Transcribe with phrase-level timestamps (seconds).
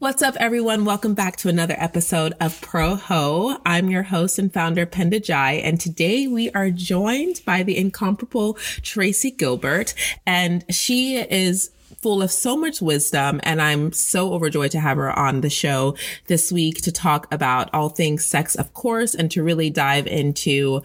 [0.00, 0.84] What's up, everyone?
[0.84, 3.58] Welcome back to another episode of Pro Ho.
[3.66, 8.54] I'm your host and founder, Penda N'diaye, and today we are joined by the incomparable
[8.82, 9.86] Tracy Gilliam,
[10.24, 13.40] and she is full of so much wisdom.
[13.42, 17.68] And I'm so overjoyed to have her on the show this week to talk about
[17.74, 20.84] all things sex, of course, and to really dive into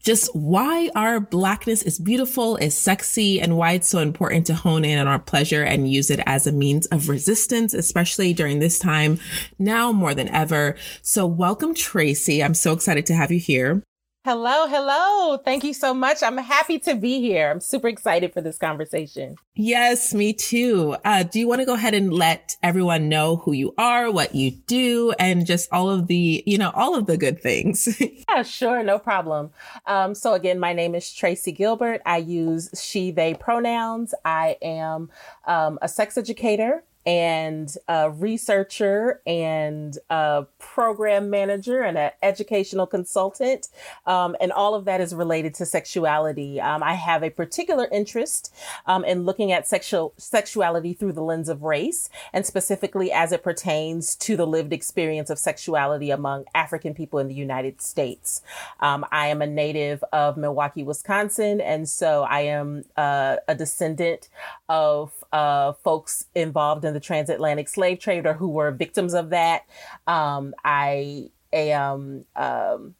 [0.00, 4.84] just why our blackness is beautiful, is sexy, and why it's so important to hone
[4.84, 8.78] in on our pleasure and use it as a means of resistance, especially during this
[8.78, 9.18] time
[9.58, 10.76] now more than ever.
[11.02, 12.42] So welcome, Tracy.
[12.42, 13.82] I'm so excited to have you here.
[14.30, 15.38] Hello, hello.
[15.38, 16.22] Thank you so much.
[16.22, 17.50] I'm happy to be here.
[17.50, 19.36] I'm super excited for this conversation.
[19.54, 20.96] Yes, me too.
[21.02, 24.34] Uh, do you want to go ahead and let everyone know who you are, what
[24.34, 27.98] you do, and just all of the, you know, all of the good things?
[28.28, 28.82] yeah, sure.
[28.82, 29.50] No problem.
[29.86, 31.98] Um, so again, my name is Tracy Gilliam.
[32.04, 34.12] I use she, they pronouns.
[34.26, 35.08] I am
[35.46, 43.68] um, a sex educator and a researcher and a program manager and an educational consultant.
[44.04, 46.60] Um, and all of that is related to sexuality.
[46.60, 51.48] Um, I have a particular interest um, in looking at sexual sexuality through the lens
[51.48, 56.92] of race and specifically as it pertains to the lived experience of sexuality among African
[56.92, 58.42] people in the United States.
[58.80, 64.28] Um, I am a native of Milwaukee, Wisconsin, and so I am uh, a descendant
[64.68, 69.62] of uh, folks involved in the transatlantic slave trade or who were victims of that.
[70.06, 72.94] Um, I am, um,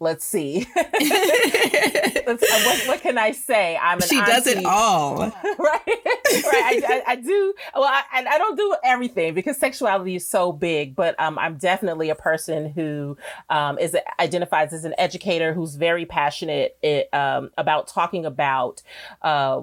[0.00, 0.66] let's see.
[0.76, 3.78] uh, what, what, can I say?
[3.80, 4.32] I'm an she auntie.
[4.32, 5.32] does it all, right?
[5.58, 5.86] right.
[5.86, 7.54] I, I, I, do.
[7.74, 12.10] Well, I, I don't do everything because sexuality is so big, but um, I'm definitely
[12.10, 13.16] a person who
[13.48, 18.82] um, is identifies as an educator who's very passionate it, eh, um, about talking about.
[19.22, 19.62] Uh,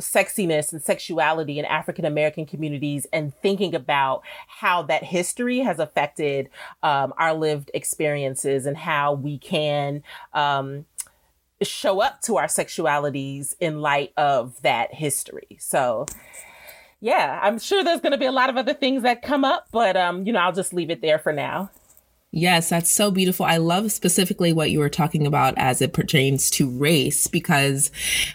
[0.00, 6.48] sexiness and sexuality in African American communities and thinking about how that history has affected
[6.82, 10.86] um, our lived experiences and how we can um,
[11.62, 15.56] show up to our sexualities in light of that history.
[15.58, 16.06] So,
[17.00, 19.66] yeah, I'm sure there's going to be a lot of other things that come up,
[19.72, 21.70] but um, you know, I'll just leave it there for now.
[22.30, 23.46] Yes, that's so beautiful.
[23.46, 27.90] I love specifically what you were talking about as it pertains to race, because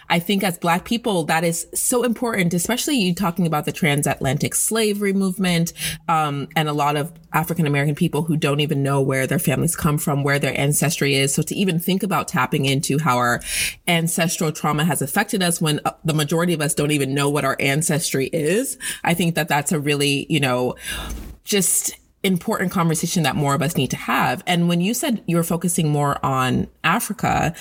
[0.08, 4.56] I think as Black people, that is so important, especially you talking about the transatlantic
[4.56, 5.72] slavery movement,
[6.08, 9.76] um, and a lot of African American people who don't even know where their families
[9.76, 11.32] come from, where their ancestry is.
[11.32, 13.40] So to even think about tapping into how our
[13.86, 17.44] ancestral trauma has affected us when uh, the majority of us don't even know what
[17.44, 20.74] our ancestry is, I think that that's a really, you know,
[21.44, 24.42] just important conversation that more of us need to have.
[24.46, 27.54] And when you said you're focusing more on Africa,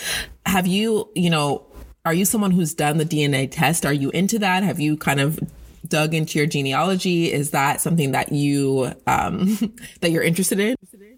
[0.46, 1.66] have you, you know,
[2.06, 3.86] are you someone who's done the DNA test?
[3.86, 4.64] Are you into that?
[4.64, 5.40] Have you kind of
[5.88, 7.32] dug into your genealogy?
[7.32, 9.58] Is that something that you um
[10.02, 10.76] that you're interested in?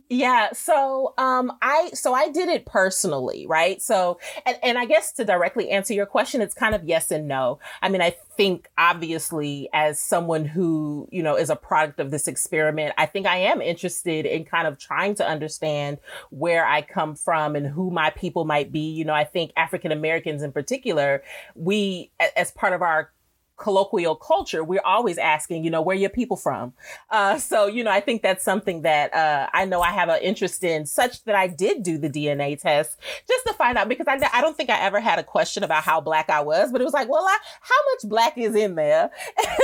[0.07, 0.49] Yeah.
[0.53, 3.81] So, um, I, so I did it personally, right?
[3.81, 7.27] So, and, and I guess to directly answer your question, it's kind of yes and
[7.27, 7.59] no.
[7.81, 12.27] I mean, I think obviously as someone who, you know, is a product of this
[12.27, 15.97] experiment, I think I am interested in kind of trying to understand
[16.29, 18.91] where I come from and who my people might be.
[18.91, 21.23] You know, I think African Americans in particular,
[21.55, 23.11] we, as part of our
[23.57, 26.73] colloquial culture, we're always asking, you know, where your people from?
[27.09, 30.21] Uh, so, you know, I think that's something that uh, I know I have an
[30.21, 34.07] interest in, such that I did do the DNA test just to find out because
[34.07, 36.81] I, I don't think I ever had a question about how black I was, but
[36.81, 39.11] it was like, well, I, how much black is in there?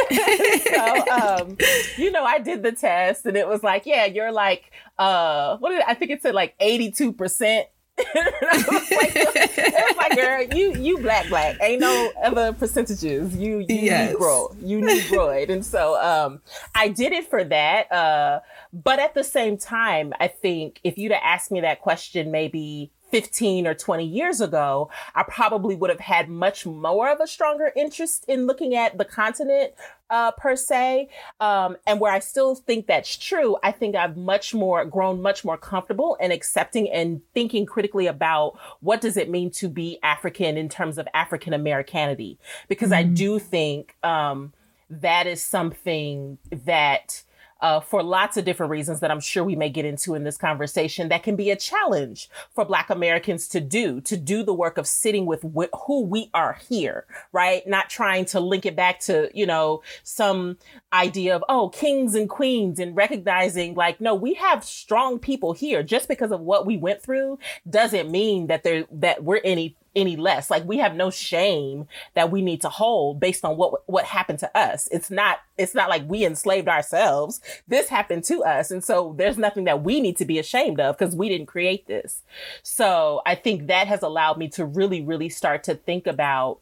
[0.12, 1.58] so, um,
[1.98, 5.72] you know, I did the test and it was like, yeah, you're like, uh, what
[5.72, 7.72] did I think it said like 82% like,
[8.14, 11.58] it was like, girl, you you black black.
[11.62, 13.36] Ain't no other percentages.
[13.36, 14.16] You you yes.
[14.16, 14.56] Negro.
[14.62, 15.50] You Negroid.
[15.50, 16.42] and so um
[16.76, 17.92] I did it for that.
[17.92, 18.40] Uh
[18.74, 22.92] but at the same time, I think if you'd have asked me that question maybe
[23.12, 27.72] 15 or 20 years ago, I probably would have had much more of a stronger
[27.76, 29.74] interest in looking at the continent
[30.10, 31.10] uh, per se.
[31.40, 35.44] Um, and where I still think that's true, I think I've much more grown much
[35.46, 40.58] more comfortable in accepting and thinking critically about what does it mean to be African
[40.58, 42.38] in terms of African Americanity,
[42.68, 43.12] because mm-hmm.
[43.12, 44.54] I do think um,
[44.90, 47.24] that is something that
[47.62, 50.38] uh, for lots of different reasons that I'm sure we may get into in this
[50.38, 54.78] conversation that can be a challenge for Black Americans to do, to do the work
[54.78, 57.66] of sitting with wh- who we are here, right?
[57.68, 60.58] Not trying to link it back to, you know, some
[60.94, 65.84] idea of oh kings and queens and recognizing like no we have strong people here.
[65.84, 67.40] Just because of what we went through
[67.70, 70.50] doesn't mean that they're that we're any any less.
[70.50, 74.40] Like we have no shame that we need to hold based on what what happened
[74.40, 74.88] to us.
[74.92, 77.42] It's not it's not like we enslaved ourselves.
[77.68, 78.72] This happened to us.
[78.72, 81.88] And so there's nothing that we need to be ashamed of because we didn't create
[81.88, 82.22] this.
[82.64, 86.60] So i think that has allowed me to really really start to think about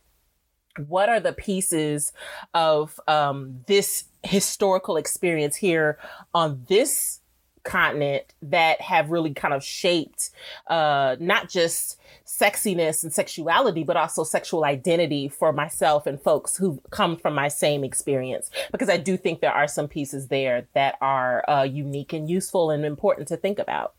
[0.88, 2.14] what are the pieces
[2.54, 5.98] of um, this historical experience here
[6.34, 7.22] on this
[7.64, 10.32] continent that have really kind of shaped
[10.68, 16.82] uh, not just sexiness and sexuality, but also sexual identity for myself and folks who
[16.90, 18.50] come from my same experience.
[18.72, 22.72] Because I do think there are some pieces there that are uh, unique and useful
[22.72, 23.94] and important to think about.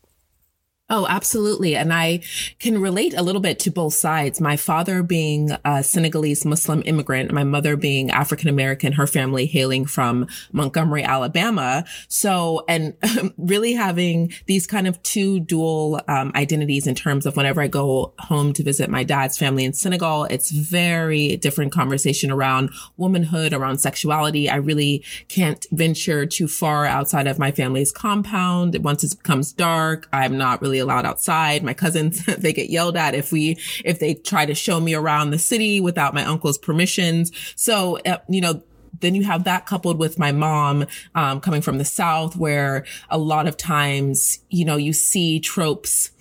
[0.93, 1.77] Oh, absolutely.
[1.77, 2.19] And I
[2.59, 4.41] can relate a little bit to both sides.
[4.41, 9.85] My father being a Senegalese Muslim immigrant, my mother being African American, her family hailing
[9.85, 11.85] from Montgomery, Alabama.
[12.09, 12.93] So, and
[13.37, 18.13] really having these kind of two dual um, identities in terms of whenever I go
[18.19, 23.77] home to visit my dad's family in Senegal, it's very different conversation around womanhood, around
[23.77, 24.49] sexuality.
[24.49, 28.75] I really can't venture too far outside of my family's compound.
[28.83, 31.63] Once it becomes dark, I'm not really allowed outside.
[31.63, 35.31] My cousins, they get yelled at if we, if they try to show me around
[35.31, 37.31] the city without my uncle's permissions.
[37.55, 38.61] So, uh, you know,
[38.99, 40.85] then you have that coupled with my mom
[41.15, 46.11] um, coming from the south where a lot of times you know you see tropes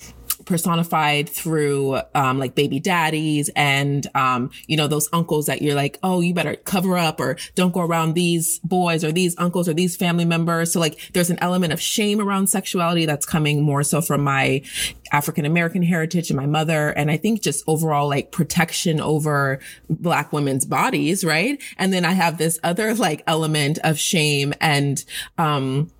[0.50, 5.96] personified through um, like baby daddies and um, you know those uncles that you're like
[6.02, 9.74] oh you better cover up or don't go around these boys or these uncles or
[9.74, 10.72] these family members.
[10.72, 14.62] So like there's an element of shame around sexuality that's coming more so from my
[15.12, 16.88] African American heritage and my mother.
[16.90, 21.62] And I think just overall like protection over black women's bodies right?
[21.78, 25.04] And then I have this other like element of shame and
[25.38, 25.92] um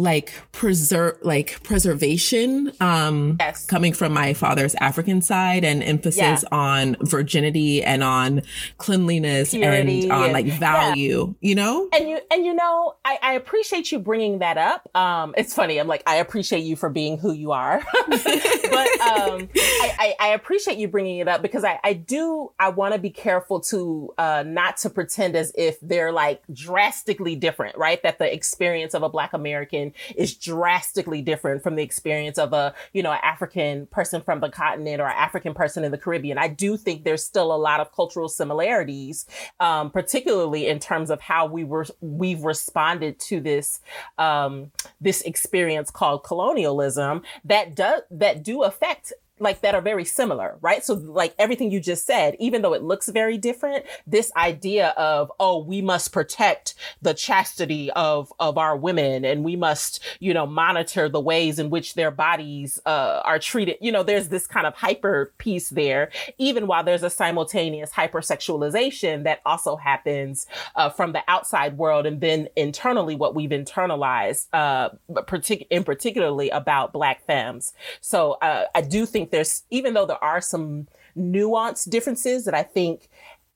[0.00, 3.66] like preserve like preservation um yes.
[3.66, 6.48] coming from my father's african side and emphasis yeah.
[6.50, 8.40] on virginity and on
[8.78, 11.48] cleanliness Purity and on like value yeah.
[11.48, 15.34] you know and you and you know I, I appreciate you bringing that up um
[15.36, 19.92] it's funny i'm like i appreciate you for being who you are but um I,
[19.98, 23.10] I, I appreciate you bringing it up because i i do i want to be
[23.10, 28.32] careful to uh not to pretend as if they're like drastically different right that the
[28.32, 33.12] experience of a black american is drastically different from the experience of a, you know,
[33.12, 36.38] African person from the continent or an African person in the Caribbean.
[36.38, 39.26] I do think there's still a lot of cultural similarities,
[39.58, 43.80] um, particularly in terms of how we were, we've responded to this,
[44.18, 44.70] um,
[45.00, 50.84] this experience called colonialism that does, that do affect like that are very similar, right?
[50.84, 55.32] So like everything you just said, even though it looks very different, this idea of,
[55.40, 60.46] oh, we must protect the chastity of, of our women and we must, you know,
[60.46, 63.76] monitor the ways in which their bodies, uh, are treated.
[63.80, 69.24] You know, there's this kind of hyper piece there, even while there's a simultaneous hypersexualization
[69.24, 70.46] that also happens,
[70.76, 76.50] uh, from the outside world and then internally what we've internalized, uh, partic- in particularly
[76.50, 77.72] about black femmes.
[78.02, 82.62] So, uh, I do think there's, even though there are some nuanced differences that I
[82.62, 83.08] think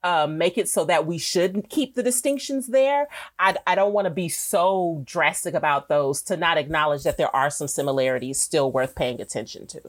[0.03, 3.07] uh, make it so that we should keep the distinctions there.
[3.39, 7.35] I, I don't want to be so drastic about those to not acknowledge that there
[7.35, 9.81] are some similarities still worth paying attention to.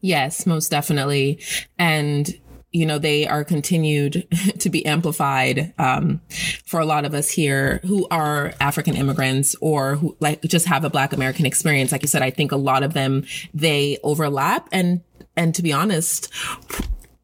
[0.00, 1.42] Yes, most definitely.
[1.76, 2.38] And
[2.70, 4.26] you know they are continued
[4.58, 6.20] to be amplified um,
[6.66, 10.84] for a lot of us here who are african immigrants or who like just have
[10.84, 14.68] a black american experience like you said i think a lot of them they overlap
[14.70, 15.00] and
[15.38, 16.28] and to be honest,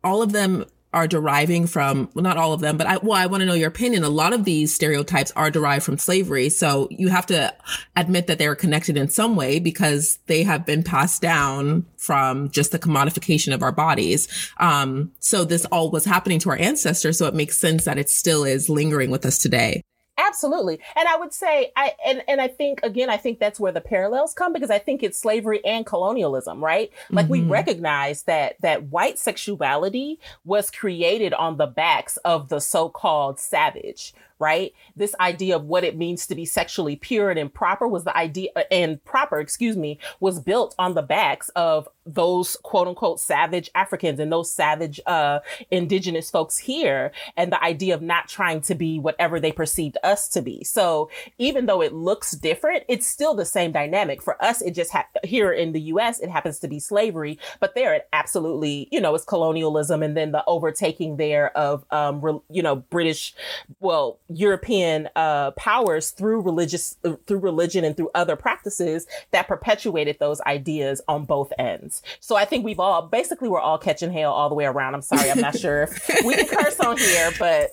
[0.04, 3.26] all of them are deriving from well not all of them but i well i
[3.26, 4.04] want to know your opinion.
[4.04, 7.52] A lot of these stereotypes are derived from slavery so you have to
[7.97, 12.71] admit that they're connected in some way because they have been passed down from just
[12.71, 14.28] the commodification of our bodies.
[14.59, 18.09] Um so this all was happening to our ancestors so it makes sense that it
[18.09, 19.83] still is lingering with us today
[20.16, 20.78] Absolutely.
[20.94, 23.80] And I would say I and, and I think again, I think that's where the
[23.80, 26.92] parallels come because I think it's slavery and colonialism, right?
[27.11, 27.33] Like mm-hmm.
[27.33, 34.14] we recognize that that white sexuality was created on the backs of the so-called savage,
[34.44, 34.74] right?
[34.94, 38.50] This idea of what it means to be sexually pure and improper was the idea
[38.70, 44.20] and proper, excuse me, was built on the backs of those quote unquote savage Africans
[44.20, 45.38] and those savage uh,
[45.70, 50.28] indigenous folks here, and the idea of not trying to be whatever they perceived us
[50.28, 50.62] to be.
[50.62, 51.08] So
[51.38, 54.20] even though it looks different, it's still the same dynamic.
[54.20, 56.20] For us, it just ha- here in the U.S.
[56.20, 60.32] it happens to be slavery, but there it absolutely you know it's colonialism and then
[60.32, 63.34] the overtaking there of um, re- you know British,
[63.80, 70.18] well European uh, powers through religious, uh, through religion and through other practices that perpetuated
[70.18, 72.02] those ideas on both ends.
[72.20, 74.94] So I think we've all, basically, we're all catching hell all the way around.
[74.94, 77.70] I'm sorry, I'm not sure if we can curse on here, but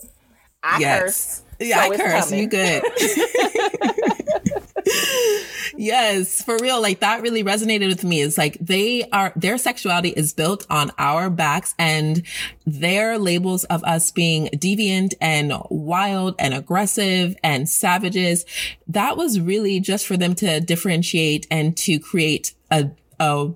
[0.63, 1.01] I yes.
[1.01, 1.43] curse.
[1.59, 2.25] Yeah, so I curse.
[2.25, 2.39] Coming.
[2.39, 2.83] You good.
[5.77, 6.81] yes, for real.
[6.81, 8.21] Like that really resonated with me.
[8.21, 12.23] It's like they are, their sexuality is built on our backs and
[12.65, 18.45] their labels of us being deviant and wild and aggressive and savages.
[18.87, 23.51] That was really just for them to differentiate and to create a, a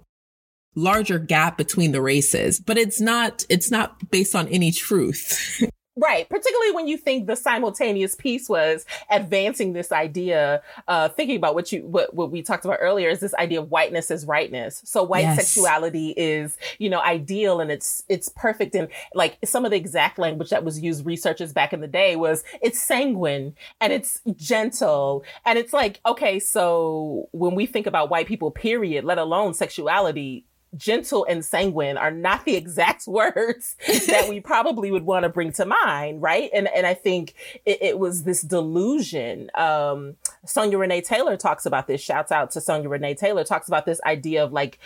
[0.75, 5.63] larger gap between the races, but it's not, it's not based on any truth.
[5.97, 6.27] Right.
[6.27, 11.71] Particularly when you think the simultaneous piece was advancing this idea, uh, thinking about what
[11.71, 14.81] you, what, what we talked about earlier is this idea of whiteness as rightness.
[14.83, 15.37] So white yes.
[15.37, 18.75] sexuality is, you know, ideal and it's, it's perfect.
[18.75, 22.17] And like some of the exact language that was used researchers back in the day
[22.17, 25.23] was it's sanguine and it's gentle.
[25.45, 30.45] And it's like, okay, so when we think about white people, period, let alone sexuality,
[30.75, 33.75] gentle and sanguine are not the exact words
[34.07, 36.49] that we probably would want to bring to mind, right?
[36.53, 37.33] And and I think
[37.65, 39.49] it, it was this delusion.
[39.55, 40.15] Um,
[40.45, 42.01] Sonya Renee Taylor talks about this.
[42.01, 44.79] Shouts out to Sonya Renee Taylor talks about this idea of like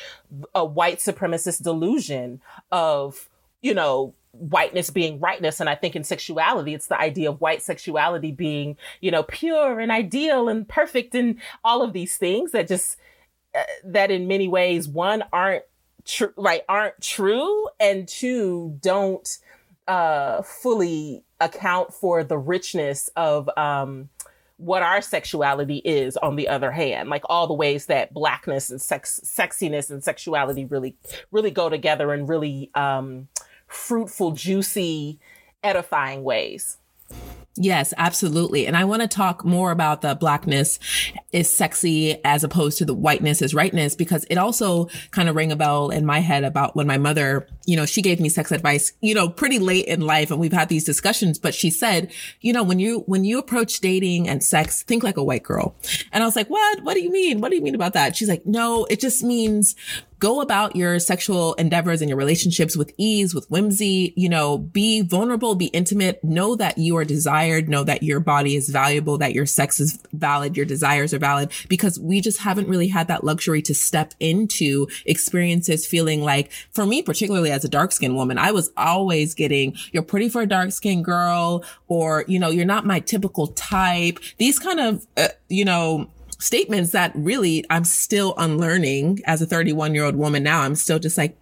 [0.56, 2.42] a white supremacist delusion
[2.72, 3.30] of
[3.62, 7.64] you know whiteness being rightness and i think in sexuality it's the idea of white
[7.64, 12.68] sexuality being you know pure and ideal and perfect and all of these things that
[12.68, 12.98] just
[13.56, 15.64] uh, that in many ways one aren't
[16.10, 19.38] true, right, aren't true, and two, don't
[19.88, 24.10] uh, fully account for the richness of um,
[24.58, 26.18] what our sexuality is.
[26.18, 30.66] On the other hand, like all the ways that blackness and sex, sexiness and sexuality
[30.66, 30.96] really,
[31.32, 33.28] really go together in really um,
[33.68, 35.20] fruitful, juicy,
[35.64, 36.78] edifying ways.
[37.62, 38.68] Yes, absolutely.
[38.68, 40.80] And I want to talk more about the blackness
[41.34, 45.52] is sexy as opposed to the whiteness is rightness because it also kind of rang
[45.52, 48.54] a bell in my head about when my mother, you know, she gave me sex
[48.54, 52.14] advice, you know, pretty late in life and we've had these discussions, but she said,
[52.40, 55.76] you know, when you, when you approach dating and sex, think like a white girl.
[56.14, 56.84] And I was like, what?
[56.84, 57.42] What do you mean?
[57.42, 58.16] What do you mean about that?
[58.16, 59.76] She's like, no, it just means
[60.20, 65.02] go about your sexual endeavors and your relationships with ease, with whimsy, you know, be
[65.02, 69.34] vulnerable, be intimate, know that you are desired, know that your body is valuable, that
[69.34, 73.24] your sex is valid, your desires are valid, because we just haven't really had that
[73.24, 78.38] luxury to step into experiences feeling like, for me, particularly as a dark skinned woman,
[78.38, 82.66] I was always getting, you're pretty for a dark skinned girl, or, you know, you're
[82.66, 84.20] not my typical type.
[84.38, 86.10] These kind of, uh, you know,
[86.40, 90.62] statements that really I'm still unlearning as a 31 year old woman now.
[90.62, 91.38] I'm still just like,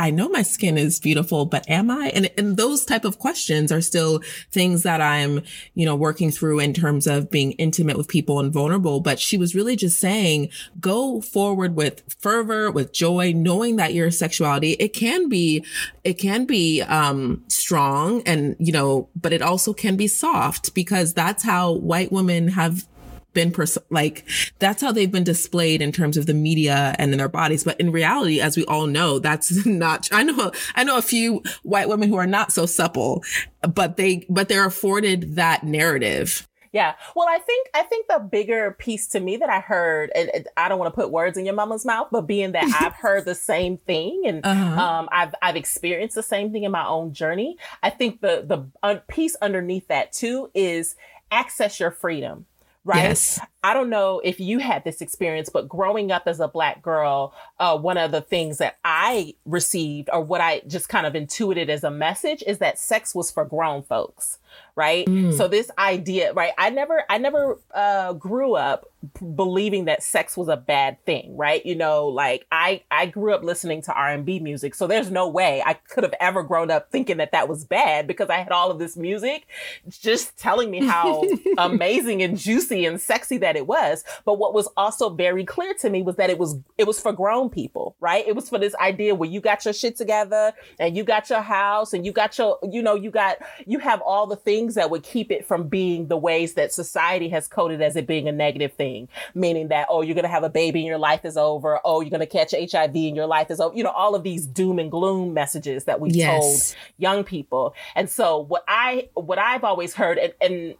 [0.00, 2.10] I know my skin is beautiful, but am I?
[2.14, 5.42] And, and those type of questions are still things that I'm,
[5.74, 9.00] you know, working through in terms of being intimate with people and vulnerable.
[9.00, 10.48] But she was really just saying,
[10.80, 15.66] go forward with fervor, with joy, knowing that your sexuality, it can be,
[16.02, 21.12] it can be, um, strong and, you know, but it also can be soft because
[21.12, 22.88] that's how white women have
[23.32, 24.26] been pers- like
[24.58, 27.78] that's how they've been displayed in terms of the media and in their bodies but
[27.80, 31.88] in reality as we all know that's not i know i know a few white
[31.88, 33.22] women who are not so supple
[33.62, 36.94] but they but they're afforded that narrative yeah.
[37.16, 40.68] Well, I think I think the bigger piece to me that I heard, and, I
[40.68, 43.34] don't want to put words in your mama's mouth, but being that I've heard the
[43.34, 44.80] same thing and uh-huh.
[44.80, 47.56] um, I've I've experienced the same thing in my own journey.
[47.82, 50.94] I think the the uh, piece underneath that too is
[51.32, 52.46] access your freedom
[52.84, 53.02] right?
[53.02, 53.40] Yes.
[53.62, 57.34] I don't know if you had this experience, but growing up as a black girl,
[57.58, 61.68] uh, one of the things that I received or what I just kind of intuited
[61.68, 64.38] as a message is that sex was for grown folks
[64.76, 65.06] right?
[65.06, 65.36] Mm.
[65.36, 68.86] so this idea right i never i never uh, grew up
[69.34, 71.64] believing that sex was a bad thing right?
[71.64, 75.62] You know like i i grew up listening to r&b music so there's no way
[75.64, 78.70] i could have ever grown up thinking that that was bad because i had all
[78.70, 79.46] of this music
[79.88, 81.22] just telling me how
[81.58, 84.04] amazing and juicy and sexy that it was.
[84.24, 87.12] But what was also very clear to me was that it was it was for
[87.12, 88.26] grown people right?
[88.26, 91.42] It was for this idea where you got your shit together and you got your
[91.42, 94.90] house and you got your you know you got you have all the things that
[94.90, 98.32] would keep it from being the ways that society has coded as it being a
[98.32, 101.36] negative thing, meaning that, oh, you're going to have a baby and your life is
[101.36, 101.80] over.
[101.84, 103.76] Oh, you're going to catch HIV and your life is over.
[103.76, 106.40] You know, all of these doom and gloom messages that we've yes.
[106.40, 107.74] told young people.
[107.94, 110.74] And so what I, what I've always heard and, and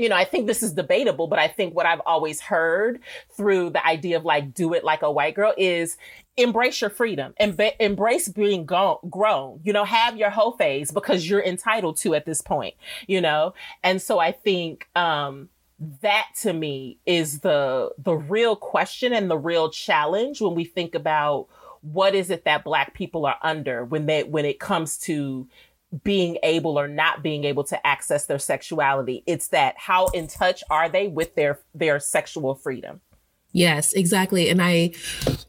[0.00, 3.00] you know, I think this is debatable, but I think what I've always heard
[3.36, 5.98] through the idea of like do it like a white girl is
[6.42, 7.34] embrace your freedom.
[7.38, 12.14] And embrace being go- grown you know have your whole phase because you're entitled to
[12.14, 12.74] at this point
[13.06, 13.54] you know?
[13.82, 15.48] And so i think um
[16.02, 20.94] that to me is the the real question and the real challenge when we think
[20.94, 21.48] about
[21.80, 25.48] what is it that black people are under when they when it comes to
[26.04, 29.24] being able or not being able to access their sexuality.
[29.26, 33.00] It's that how in touch are they with their their sexual freedom
[33.52, 34.48] Yes, exactly.
[34.48, 34.92] And I,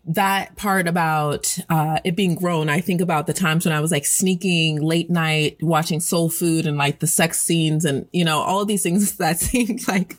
[0.06, 3.92] that part about uh, it being grown, I think about the times when I was
[3.92, 8.40] like sneaking late night watching soul food and like the sex scenes and, you know,
[8.40, 10.18] all of these things that seemed like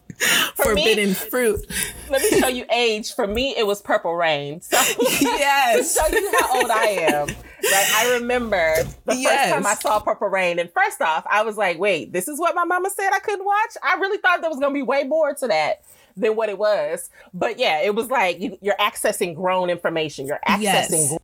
[0.55, 1.67] For forbidden me, fruit.
[2.09, 3.15] Let me show you age.
[3.15, 4.61] For me, it was Purple Rain.
[4.61, 4.77] So
[5.21, 5.95] yes.
[5.95, 7.27] to show you how old I am.
[7.27, 7.91] Right.
[7.95, 9.51] I remember the yes.
[9.51, 10.61] first time I saw Purple Rain.
[10.61, 13.45] And first off, I was like, wait, this is what my mama said I couldn't
[13.45, 13.77] watch?
[13.83, 15.83] I really thought there was going to be way more to that
[16.16, 17.11] than what it was.
[17.33, 20.26] But yeah, it was like you, are accessing grown information.
[20.26, 21.19] You're accessing yes.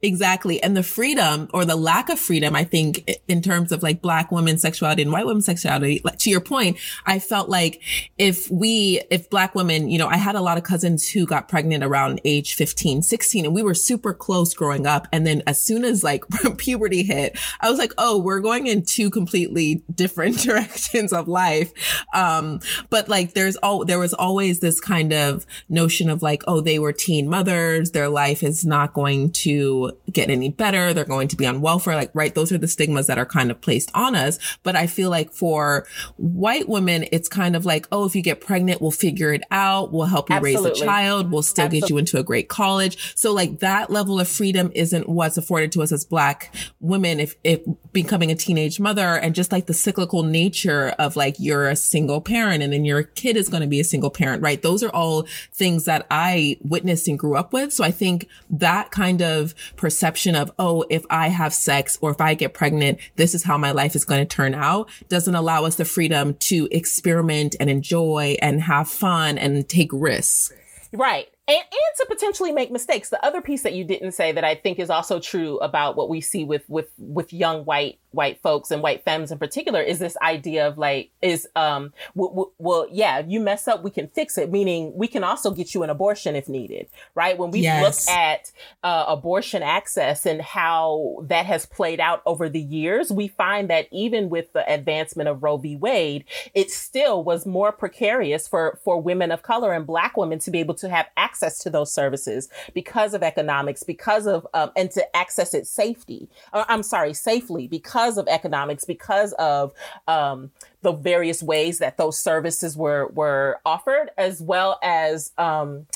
[0.00, 0.62] Exactly.
[0.62, 4.30] And the freedom or the lack of freedom, I think in terms of like black
[4.30, 7.82] women's sexuality and white women's sexuality, like, to your point, I felt like
[8.16, 11.48] if we, if black women, you know, I had a lot of cousins who got
[11.48, 15.08] pregnant around age 15, 16, and we were super close growing up.
[15.12, 16.22] And then as soon as like
[16.58, 21.72] puberty hit, I was like, oh, we're going in two completely different directions of life.
[22.14, 26.60] Um, but like there's all, there was always this kind of notion of like, oh,
[26.60, 27.90] they were teen mothers.
[27.90, 30.92] Their life is not going to get any better.
[30.92, 31.94] They're going to be on welfare.
[31.94, 32.34] Like, right.
[32.34, 34.38] Those are the stigmas that are kind of placed on us.
[34.62, 38.40] But I feel like for white women, it's kind of like, oh, if you get
[38.40, 39.92] pregnant, we'll figure it out.
[39.92, 40.70] We'll help you Absolutely.
[40.70, 41.30] raise a child.
[41.30, 41.80] We'll still Absolutely.
[41.80, 43.16] get you into a great college.
[43.16, 47.20] So like that level of freedom isn't what's afforded to us as black women.
[47.20, 47.60] If, if
[47.92, 52.20] becoming a teenage mother and just like the cyclical nature of like, you're a single
[52.20, 54.62] parent and then your kid is going to be a single parent, right?
[54.62, 57.72] Those are all things that I witnessed and grew up with.
[57.72, 62.20] So I think that kind of perception of, oh, if I have sex or if
[62.20, 65.64] I get pregnant, this is how my life is going to turn out doesn't allow
[65.64, 70.52] us the freedom to experiment and enjoy and have fun and take risks.
[70.92, 73.08] Right and, and to potentially make mistakes.
[73.08, 76.08] The other piece that you didn't say that I think is also true about what
[76.08, 79.98] we see with with with young white white folks and white femmes in particular is
[79.98, 84.38] this idea of like is um well, well yeah you mess up we can fix
[84.38, 87.82] it meaning we can also get you an abortion if needed right when we yes.
[87.82, 88.52] look at
[88.82, 93.86] uh, abortion access and how that has played out over the years we find that
[93.90, 99.00] even with the advancement of Roe v Wade it still was more precarious for for
[99.00, 101.92] women of color and black women to be able to have access access to those
[101.92, 106.28] services because of economics, because of, um, and to access it safety.
[106.52, 109.72] Uh, I'm sorry, safely because of economics, because of,
[110.06, 110.50] um,
[110.82, 115.86] the various ways that those services were, were offered, as well as, um,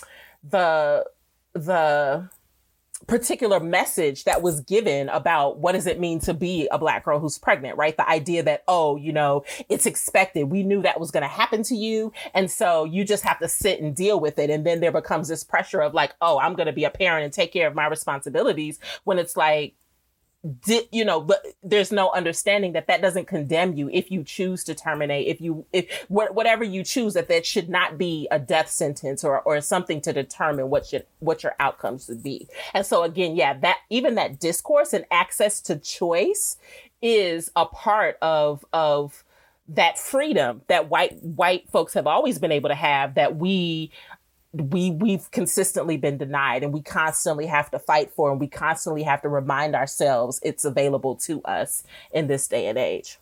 [0.42, 1.04] the,
[1.52, 2.28] the,
[3.06, 7.18] particular message that was given about what does it mean to be a black girl
[7.18, 7.96] who's pregnant, right?
[7.96, 10.44] The idea that, oh, you know, it's expected.
[10.44, 12.12] We knew that was going to happen to you.
[12.34, 14.50] And so you just have to sit and deal with it.
[14.50, 17.24] And then there becomes this pressure of like, oh, I'm going to be a parent
[17.24, 19.74] and take care of my responsibilities when it's like,
[20.64, 24.64] di- you know, but there's no understanding that that doesn't condemn you if you choose
[24.64, 28.38] to terminate, if you, if wh- whatever you choose, that that should not be a
[28.38, 32.48] death sentence or, or something to determine what should, what your outcomes should be.
[32.74, 36.56] And so again, yeah, that even that discourse and access to choice
[37.00, 39.24] is a part of, of,
[39.68, 43.92] that freedom that white white folks have always been able to have that we
[44.52, 49.02] we we've consistently been denied and we constantly have to fight for and we constantly
[49.02, 53.18] have to remind ourselves it's available to us in this day and age.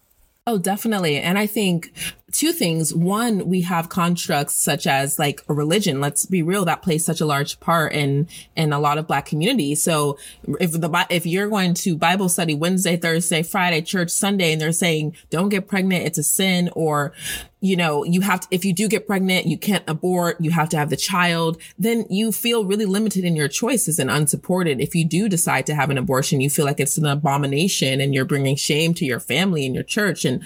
[0.47, 1.19] Oh, definitely.
[1.19, 1.93] And I think
[2.33, 2.95] two things.
[2.95, 6.01] One, we have constructs such as like a religion.
[6.01, 6.65] Let's be real.
[6.65, 9.83] That plays such a large part in, in a lot of black communities.
[9.83, 10.19] So
[10.59, 14.73] if the, if you're going to Bible study Wednesday, Thursday, Friday, church Sunday, and they're
[14.73, 16.07] saying, don't get pregnant.
[16.07, 17.13] It's a sin or,
[17.61, 20.69] you know, you have to, if you do get pregnant, you can't abort, you have
[20.71, 24.81] to have the child, then you feel really limited in your choices and unsupported.
[24.81, 28.15] If you do decide to have an abortion, you feel like it's an abomination and
[28.15, 30.25] you're bringing shame to your family and your church.
[30.25, 30.43] And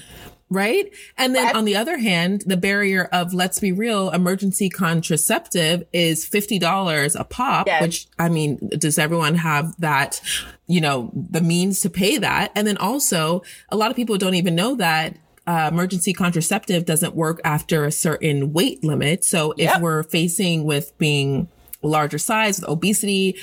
[0.51, 0.93] right?
[1.17, 6.29] And then on the other hand, the barrier of let's be real, emergency contraceptive is
[6.29, 7.83] $50 a pop, yes.
[7.83, 10.21] which I mean, does everyone have that,
[10.67, 12.53] you know, the means to pay that?
[12.55, 15.17] And then also a lot of people don't even know that
[15.47, 19.25] uh, emergency contraceptive doesn't work after a certain weight limit.
[19.25, 19.81] So if yep.
[19.81, 21.49] we're facing with being
[21.83, 23.37] larger size with obesity,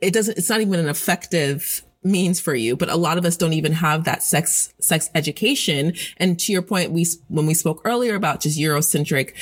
[0.00, 3.36] it doesn't, it's not even an effective means for you but a lot of us
[3.36, 5.94] don't even have that sex sex education.
[6.16, 9.34] And to your point we when we spoke earlier about just eurocentric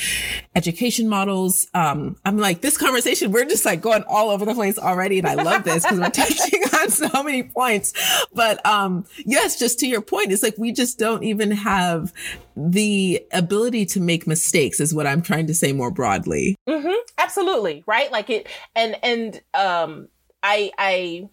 [0.55, 4.77] education models um i'm like this conversation we're just like going all over the place
[4.77, 7.93] already and i love this because we're touching on so many points.
[8.33, 12.13] But um yes just to your point it's like we just don't even have
[12.55, 16.55] the ability to make mistakes is what i'm trying to say more broadly.
[16.67, 16.99] Mm-hmm.
[17.17, 17.83] absolutely.
[17.87, 18.11] Right?
[18.11, 20.07] Like it and and um
[20.43, 21.29] i i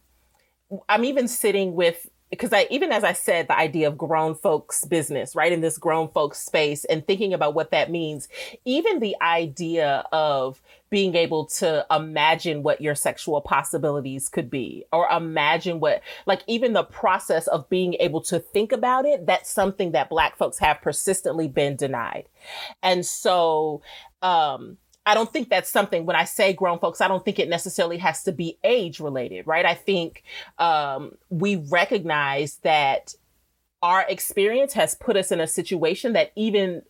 [0.88, 4.84] I'm even sitting with because I even as I said, the idea of grown folks
[4.84, 5.52] business, right?
[5.52, 8.28] In this grown folks space and thinking about what that means,
[8.64, 15.08] even the idea of being able to imagine what your sexual possibilities could be or
[15.08, 19.92] imagine what like even the process of being able to think about it that's something
[19.92, 22.24] that black folks have persistently been denied
[22.82, 23.82] and so
[24.22, 24.78] um
[25.08, 27.96] I don't think that's something when I say grown folks, I don't think it necessarily
[27.96, 29.64] has to be age related, right?
[29.64, 30.22] I think
[30.58, 33.14] um, we recognize that
[33.82, 36.82] our experience has put us in a situation that even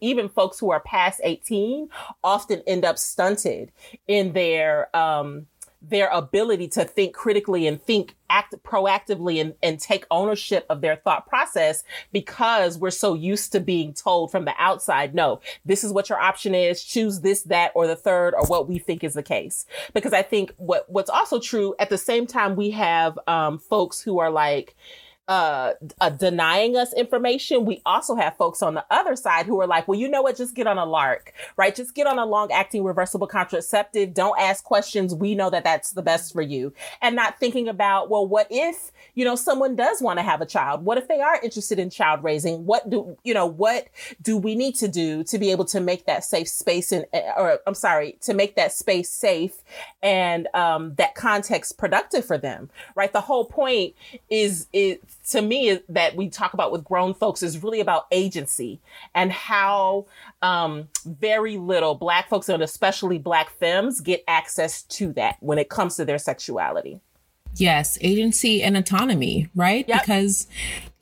[0.00, 1.88] even folks who are past 18
[2.22, 3.72] often end up stunted
[4.06, 5.46] in their um,
[5.88, 10.96] their ability to think critically and think act proactively and, and take ownership of their
[10.96, 15.92] thought process because we're so used to being told from the outside, no, this is
[15.92, 19.14] what your option is, choose this, that, or the third, or what we think is
[19.14, 19.66] the case.
[19.92, 24.00] Because I think what what's also true at the same time we have um, folks
[24.00, 24.74] who are like,
[25.26, 29.66] uh, uh, denying us information, we also have folks on the other side who are
[29.66, 30.36] like, well, you know what?
[30.36, 31.74] Just get on a LARC, right?
[31.74, 34.12] Just get on a long acting reversible contraceptive.
[34.12, 35.14] Don't ask questions.
[35.14, 36.74] We know that that's the best for you.
[37.00, 40.46] And not thinking about, well, what if, you know, someone does want to have a
[40.46, 40.84] child?
[40.84, 42.66] What if they are interested in child raising?
[42.66, 43.88] What do, you know, what
[44.20, 47.06] do we need to do to be able to make that safe space and,
[47.38, 49.62] or I'm sorry, to make that space safe
[50.02, 53.12] and, um, that context productive for them, right?
[53.12, 53.94] The whole point
[54.28, 54.98] is, is,
[55.30, 58.80] to me that we talk about with grown folks is really about agency
[59.14, 60.06] and how
[60.42, 65.68] um, very little black folks and especially black femmes get access to that when it
[65.68, 67.00] comes to their sexuality
[67.56, 69.88] Yes, agency and autonomy, right?
[69.88, 70.00] Yep.
[70.00, 70.48] Because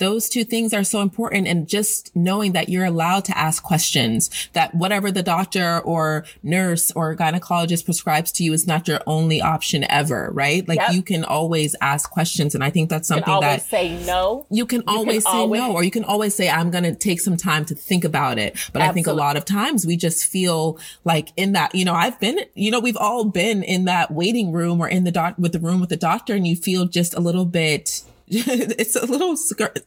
[0.03, 1.47] those two things are so important.
[1.47, 6.91] And just knowing that you're allowed to ask questions, that whatever the doctor or nurse
[6.91, 10.67] or gynecologist prescribes to you is not your only option ever, right?
[10.67, 10.93] Like yep.
[10.93, 12.57] you can always ask questions.
[12.57, 14.45] And I think that's something that say no.
[14.51, 15.61] You can you always can say always...
[15.61, 18.41] no, or you can always say, I'm going to take some time to think about
[18.41, 18.55] it.
[18.73, 18.88] But Absolutely.
[18.88, 22.19] I think a lot of times we just feel like in that, you know, I've
[22.19, 25.53] been, you know, we've all been in that waiting room or in the doc with
[25.53, 28.03] the room with the doctor and you feel just a little bit
[28.79, 29.37] it's a little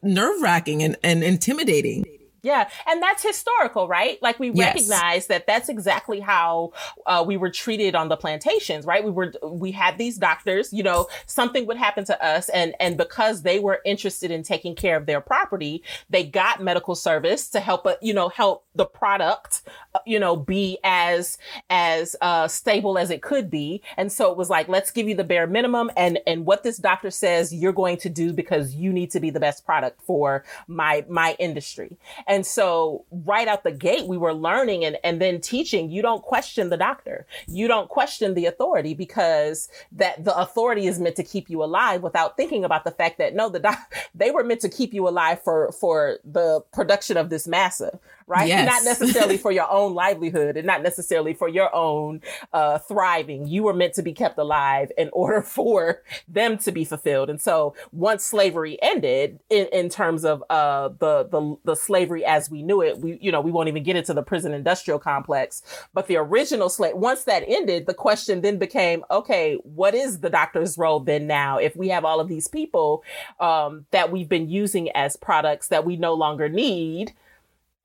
[0.03, 2.05] nerve wracking and, and intimidating.
[2.45, 4.21] Yeah, and that's historical, right?
[4.21, 4.75] Like we yes.
[4.75, 6.73] recognize that that's exactly how
[7.08, 9.03] uh, we were treated on the plantations, right?
[9.03, 12.97] We were we had these doctors, you know, something would happen to us, and and
[12.97, 15.81] because they were interested in taking care of their property,
[16.12, 19.63] they got medical service to help, uh, you know, help the product,
[19.95, 21.39] uh, you know, be as
[21.71, 23.81] as uh, stable as it could be.
[23.97, 26.77] And so it was like, let's give you the bare minimum, and and what this
[26.77, 30.43] doctor says you're going to do because you need to be the best product for
[30.67, 31.97] my my industry.
[32.27, 35.89] And and so right out the gate, we were learning and, and then teaching.
[35.89, 37.26] You don't question the doctor.
[37.48, 42.04] You don't question the authority because that the authority is meant to keep you alive
[42.04, 43.80] without thinking about the fact that no, the doc,
[44.15, 48.47] they were meant to keep you alive for, for the production of this massa, right?
[48.47, 48.67] Yes.
[48.67, 52.21] Not necessarily for your own livelihood and not necessarily for your own
[52.53, 53.47] uh, thriving.
[53.47, 57.29] You were meant to be kept alive in order for them to be fulfilled.
[57.29, 62.49] And so once slavery ended in, in terms of uh, the, the, the slavery as
[62.49, 65.61] we knew it, we, you know, we won't even get into the prison industrial complex,
[65.93, 70.29] but the original slave, once that ended, the question then became, okay, what is the
[70.29, 71.57] doctor's role then now?
[71.57, 73.03] If we have all of these people
[73.39, 77.13] um, that we've been using as products that we no longer need,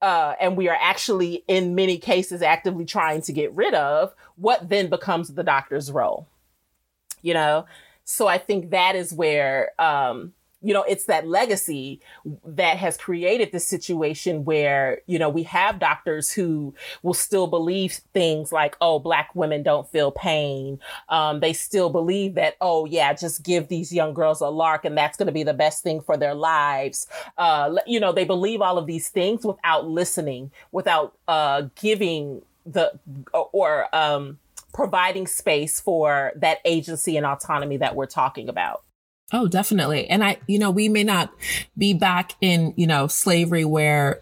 [0.03, 4.69] uh, and we are actually in many cases actively trying to get rid of, what
[4.69, 6.27] then becomes the doctor's role?
[7.23, 7.67] You know?
[8.05, 12.01] So I think that is where, um, you know, it's that legacy
[12.45, 17.93] that has created this situation where, you know, we have doctors who will still believe
[18.13, 20.79] things like, oh, black women don't feel pain.
[21.09, 24.97] Um, they still believe that, oh, yeah, just give these young girls a LARC and
[24.97, 27.07] that's going to be the best thing for their lives.
[27.39, 32.93] Uh, you know, they believe all of these things without listening, without uh, giving the,
[33.33, 34.39] or, um,
[34.73, 38.83] providing space for that agency and autonomy that we're talking about.
[39.33, 40.09] Oh, definitely.
[40.09, 41.33] And I, you know, we may not
[41.79, 44.21] be back in, you know, slavery where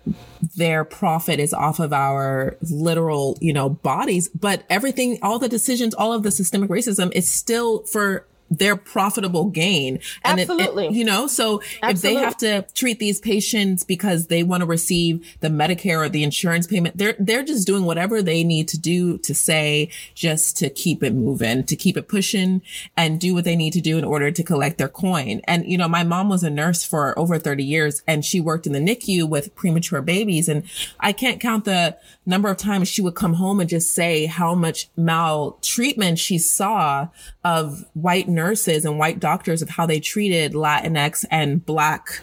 [0.57, 5.95] their profit is off of our literal, you know, bodies, but everything, all the decisions,
[5.95, 9.99] all of the systemic racism is still for their profitable gain.
[10.25, 10.87] And Absolutely.
[10.87, 11.91] It, it, you know, so Absolutely.
[11.91, 16.09] if they have to treat these patients because they want to receive the Medicare or
[16.09, 20.57] the insurance payment, they're, they're just doing whatever they need to do to say just
[20.59, 22.63] to keep it moving, to keep it pushing
[22.97, 25.41] and do what they need to do in order to collect their coin.
[25.45, 28.67] And, you know, my mom was a nurse for over 30 years and she worked
[28.67, 30.49] in the NICU with premature babies.
[30.49, 30.65] And
[31.01, 34.55] I can't count the number of times she would come home and just say how
[34.55, 37.09] much maltreatment she saw
[37.43, 42.21] of white nurses and white doctors of how they treated Latinx and black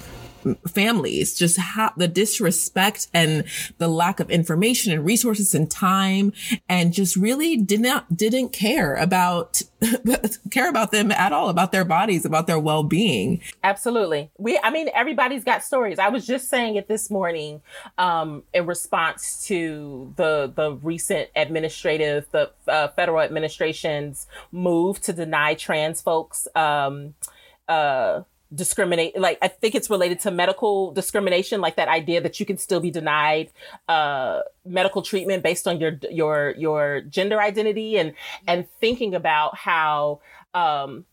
[0.67, 3.43] families, just how the disrespect and
[3.77, 6.33] the lack of information and resources and time
[6.69, 9.61] and just really did not, didn't care about,
[10.51, 13.41] care about them at all, about their bodies, about their well-being.
[13.63, 14.31] Absolutely.
[14.37, 15.99] We, I mean, everybody's got stories.
[15.99, 17.61] I was just saying it this morning,
[17.97, 25.53] um, in response to the, the recent administrative, the uh, federal administration's move to deny
[25.53, 27.15] trans folks, um,
[27.67, 28.21] uh,
[28.55, 32.57] discriminate like i think it's related to medical discrimination like that idea that you can
[32.57, 33.51] still be denied
[33.87, 38.13] uh medical treatment based on your your your gender identity and
[38.47, 40.19] and thinking about how
[40.53, 41.05] um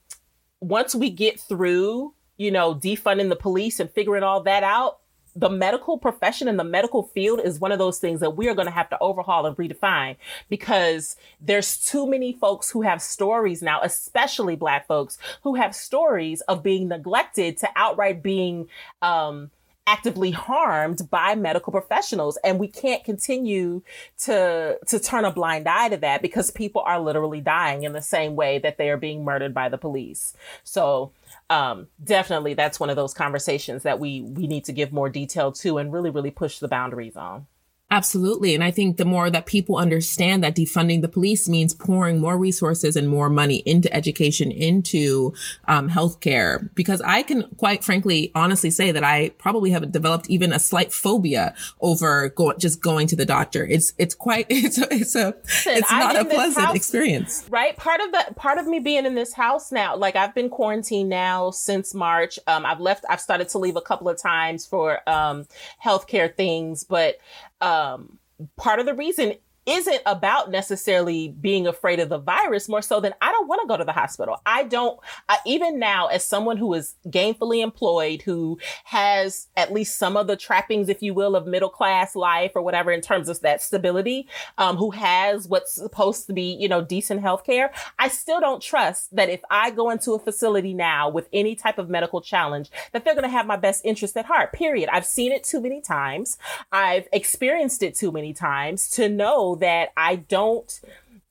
[0.60, 5.01] once we get through you know defunding the police and figuring all that out
[5.34, 8.54] the medical profession and the medical field is one of those things that we are
[8.54, 10.16] going to have to overhaul and redefine
[10.48, 16.42] because there's too many folks who have stories now, especially black folks who have stories
[16.42, 18.68] of being neglected to outright being,
[19.00, 19.50] um,
[19.86, 22.38] actively harmed by medical professionals.
[22.44, 23.82] And we can't continue
[24.20, 28.02] to to turn a blind eye to that because people are literally dying in the
[28.02, 30.34] same way that they are being murdered by the police.
[30.62, 31.10] So
[31.50, 35.52] um, definitely that's one of those conversations that we we need to give more detail
[35.52, 37.46] to and really really push the boundaries on
[37.92, 38.54] Absolutely.
[38.54, 42.38] And I think the more that people understand that defunding the police means pouring more
[42.38, 45.34] resources and more money into education, into
[45.68, 50.54] um, healthcare, because I can quite frankly, honestly say that I probably have developed even
[50.54, 53.66] a slight phobia over go- just going to the doctor.
[53.66, 55.34] It's, it's quite, it's, a, it's a,
[55.66, 57.46] it's not a pleasant house, experience.
[57.50, 57.76] Right.
[57.76, 61.10] Part of the, part of me being in this house now, like I've been quarantined
[61.10, 62.38] now since March.
[62.46, 65.46] Um, I've left, I've started to leave a couple of times for, um,
[65.84, 67.18] healthcare things, but
[67.62, 68.18] um,
[68.56, 69.34] part of the reason
[69.66, 73.68] isn't about necessarily being afraid of the virus more so than I don't want to
[73.68, 74.40] go to the hospital.
[74.44, 74.98] I don't,
[75.28, 80.26] I, even now, as someone who is gainfully employed, who has at least some of
[80.26, 83.62] the trappings, if you will, of middle class life or whatever in terms of that
[83.62, 84.26] stability,
[84.58, 88.62] um, who has what's supposed to be, you know, decent health care, I still don't
[88.62, 92.70] trust that if I go into a facility now with any type of medical challenge,
[92.92, 94.88] that they're going to have my best interest at heart, period.
[94.92, 96.36] I've seen it too many times.
[96.72, 100.80] I've experienced it too many times to know that I don't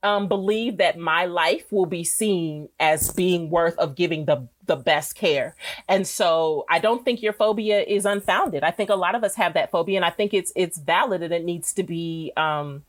[0.04, 4.76] um, believe that my life will be seen as being worth of giving the the
[4.76, 5.56] best care.
[5.88, 8.64] And so I don't think your phobia is unfounded.
[8.64, 11.22] I think a lot of us have that phobia and I think it's it's valid
[11.22, 12.84] and it needs to be um,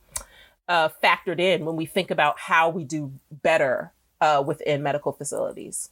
[0.67, 3.91] uh, factored in when we think about how we do better
[4.21, 5.89] uh, within medical facilities.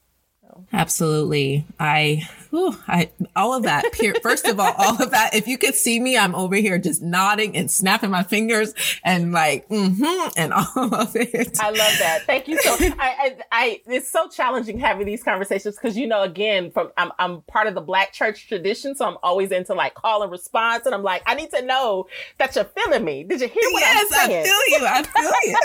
[0.74, 1.66] Absolutely.
[1.80, 3.84] I, whew, I, all of that.
[4.22, 5.36] First of all, all of that.
[5.36, 9.32] If you could see me, I'm over here just nodding and snapping my fingers and
[9.32, 11.60] like, mm-hmm, and all of it.
[11.60, 12.24] I love that.
[12.26, 12.60] Thank you.
[12.62, 16.92] So I, I, I it's so challenging having these conversations because, you know, again, from,
[16.98, 18.96] I'm, I'm part of the black church tradition.
[18.96, 20.86] So I'm always into like call and response.
[20.86, 23.24] And I'm like, I need to know that you're feeling me.
[23.24, 24.32] Did you hear what yes, I'm saying?
[24.32, 24.88] Yes, I feel you.
[24.88, 25.58] I feel you.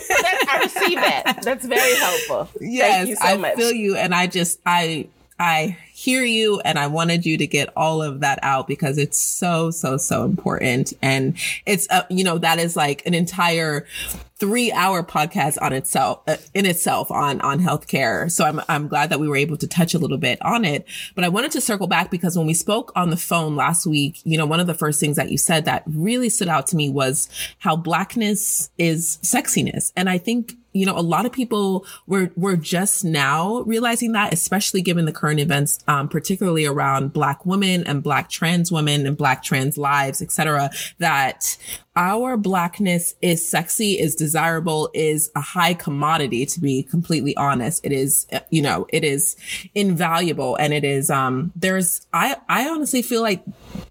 [0.00, 1.42] so that, I receive that.
[1.42, 2.48] That's very helpful.
[2.60, 3.56] Yes, so I much.
[3.56, 3.96] feel you.
[3.96, 8.20] And I just, I, I hear you and I wanted you to get all of
[8.20, 10.94] that out because it's so, so, so important.
[11.02, 11.36] And
[11.66, 13.84] it's, uh, you know, that is like an entire
[14.36, 18.30] three hour podcast on itself, uh, in itself on, on healthcare.
[18.30, 20.86] So I'm, I'm glad that we were able to touch a little bit on it.
[21.14, 24.22] But I wanted to circle back because when we spoke on the phone last week,
[24.24, 26.76] you know, one of the first things that you said that really stood out to
[26.76, 29.92] me was how blackness is sexiness.
[29.94, 34.32] And I think you know, a lot of people were, were just now realizing that,
[34.32, 39.16] especially given the current events, um, particularly around black women and black trans women and
[39.16, 41.56] black trans lives, etc., that
[41.96, 47.84] our blackness is sexy, is desirable, is a high commodity, to be completely honest.
[47.84, 49.36] It is, you know, it is
[49.74, 50.54] invaluable.
[50.54, 53.42] And it is, um, there's, I, I honestly feel like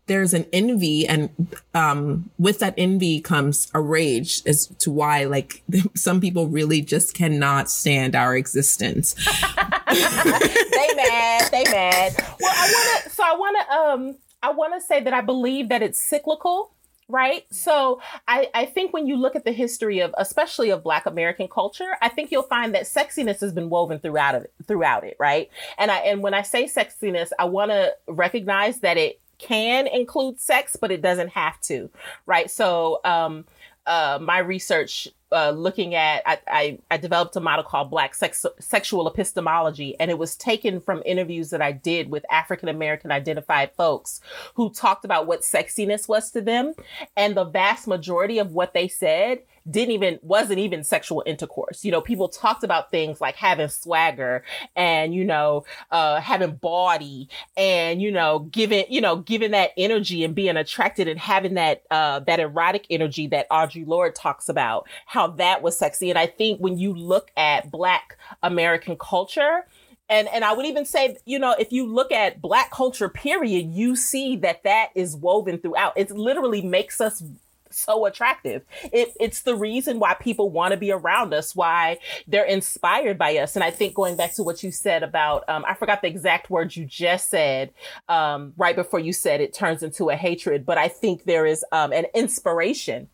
[0.05, 1.29] there's an envy and,
[1.73, 5.62] um, with that envy comes a rage as to why, like,
[5.95, 9.13] some people really just cannot stand our existence.
[9.88, 12.15] they mad, they mad.
[12.39, 15.19] Well, I want to, so I want to, um, I want to say that I
[15.19, 16.71] believe that it's cyclical
[17.10, 17.45] right?
[17.52, 21.48] So I, I think when you look at the history of, especially of Black American
[21.48, 25.50] culture, I think you'll find that sexiness has been woven throughout it, throughout it, right?
[25.78, 30.39] And I and when I say sexiness, I want to recognize that it can include
[30.39, 31.89] sex, but it doesn't have to,
[32.26, 32.52] right?
[32.52, 33.45] So um,
[33.88, 38.46] uh, my research uh, looking at, I, I, I, developed a model called Black Sex,
[38.60, 43.72] Sexual Epistemology, and it was taken from interviews that I did with African American identified
[43.76, 44.22] folks
[44.56, 46.74] who talked about what sexiness was to them.
[47.15, 51.84] And the vast majority of what they said didn't even wasn't even sexual intercourse.
[51.84, 54.43] You know, people talked about things like having swagger
[54.76, 60.24] and you know, uh, having body and you know, giving you know, giving that energy
[60.24, 64.88] and being attracted and having that uh, that erotic energy that Audre Lorde talks about,
[65.06, 66.10] how that was sexy.
[66.10, 69.65] And I think when you look at Black American culture,
[70.10, 73.67] and and I would even say, you know, if you look at black culture period,
[73.67, 75.93] you see that that is woven throughout.
[75.95, 77.24] It literally makes us
[77.71, 78.63] so attractive.
[78.91, 83.38] It, it's the reason why people want to be around us, why they're inspired by
[83.38, 83.55] us.
[83.55, 86.49] And I think going back to what you said about, um, I forgot the exact
[86.49, 87.71] words you just said
[88.08, 91.63] um, right before you said it turns into a hatred, but I think there is
[91.71, 93.10] um, an inspiration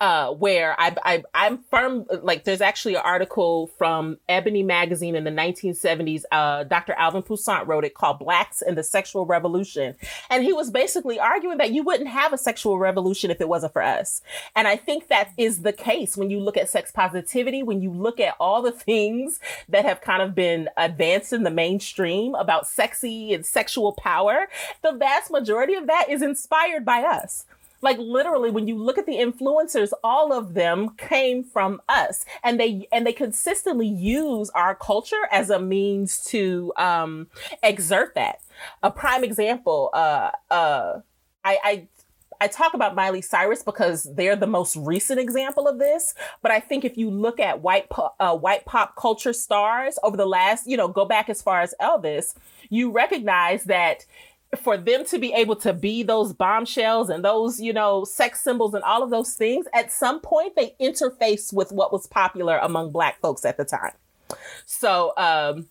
[0.00, 5.24] uh, where I, I, I'm firm, like there's actually an article from Ebony magazine in
[5.24, 6.22] the 1970s.
[6.32, 6.94] Uh, Dr.
[6.94, 9.94] Alvin Poussaint wrote it called Blacks and the Sexual Revolution.
[10.30, 13.74] And he was basically arguing that you wouldn't have a sexual revolution if it wasn't
[13.74, 14.22] for us.
[14.56, 17.92] And I think that is the case when you look at sex positivity, when you
[17.92, 22.66] look at all the things that have kind of been advanced in the mainstream about
[22.66, 24.48] sexy and sexual power,
[24.82, 27.44] the vast majority of that is inspired by us.
[27.82, 32.60] Like literally, when you look at the influencers, all of them came from us, and
[32.60, 37.28] they and they consistently use our culture as a means to um,
[37.62, 38.40] exert that.
[38.82, 41.00] A prime example, uh, uh,
[41.44, 41.88] I, I
[42.42, 46.14] I talk about Miley Cyrus because they're the most recent example of this.
[46.40, 50.16] But I think if you look at white po- uh, white pop culture stars over
[50.16, 52.34] the last, you know, go back as far as Elvis,
[52.70, 54.06] you recognize that
[54.58, 58.74] for them to be able to be those bombshells and those, you know, sex symbols
[58.74, 62.90] and all of those things, at some point they interface with what was popular among
[62.90, 63.92] black folks at the time.
[64.66, 65.68] So, um,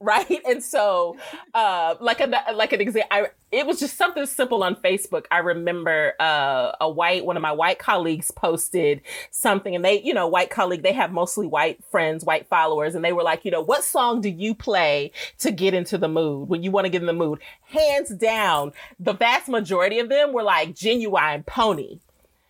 [0.00, 0.40] right?
[0.46, 1.16] And so,
[1.54, 5.26] uh, like a like an example, it was just something simple on Facebook.
[5.30, 10.14] I remember uh, a white one of my white colleagues posted something, and they, you
[10.14, 13.50] know, white colleague, they have mostly white friends, white followers, and they were like, you
[13.50, 16.90] know, what song do you play to get into the mood when you want to
[16.90, 17.40] get in the mood?
[17.64, 21.98] Hands down, the vast majority of them were like Ginuwine pony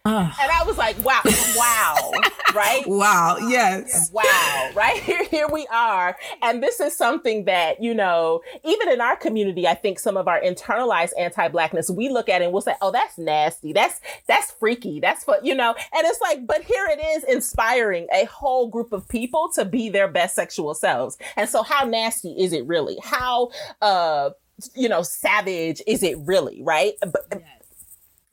[0.07, 1.21] and I was like, wow,
[1.57, 2.13] wow,
[2.55, 2.83] right?
[2.87, 4.11] Wow, yes.
[4.13, 4.99] Wow, right?
[5.11, 6.17] Here, here we are.
[6.43, 10.29] And this is something that, you know, even in our community, I think some of
[10.29, 13.73] our internalized anti-blackness, we look at it and we'll say, oh, that's nasty.
[13.73, 15.01] That's, that's freaky.
[15.01, 18.93] That's what, you know, and it's like, but here it is inspiring a whole group
[18.93, 21.19] of people to be their best sexual selves.
[21.37, 22.99] And so how nasty is it really?
[23.03, 23.51] How,
[23.83, 24.31] uh,
[24.75, 26.95] you know, savage is it really, right?
[27.01, 27.60] But, yes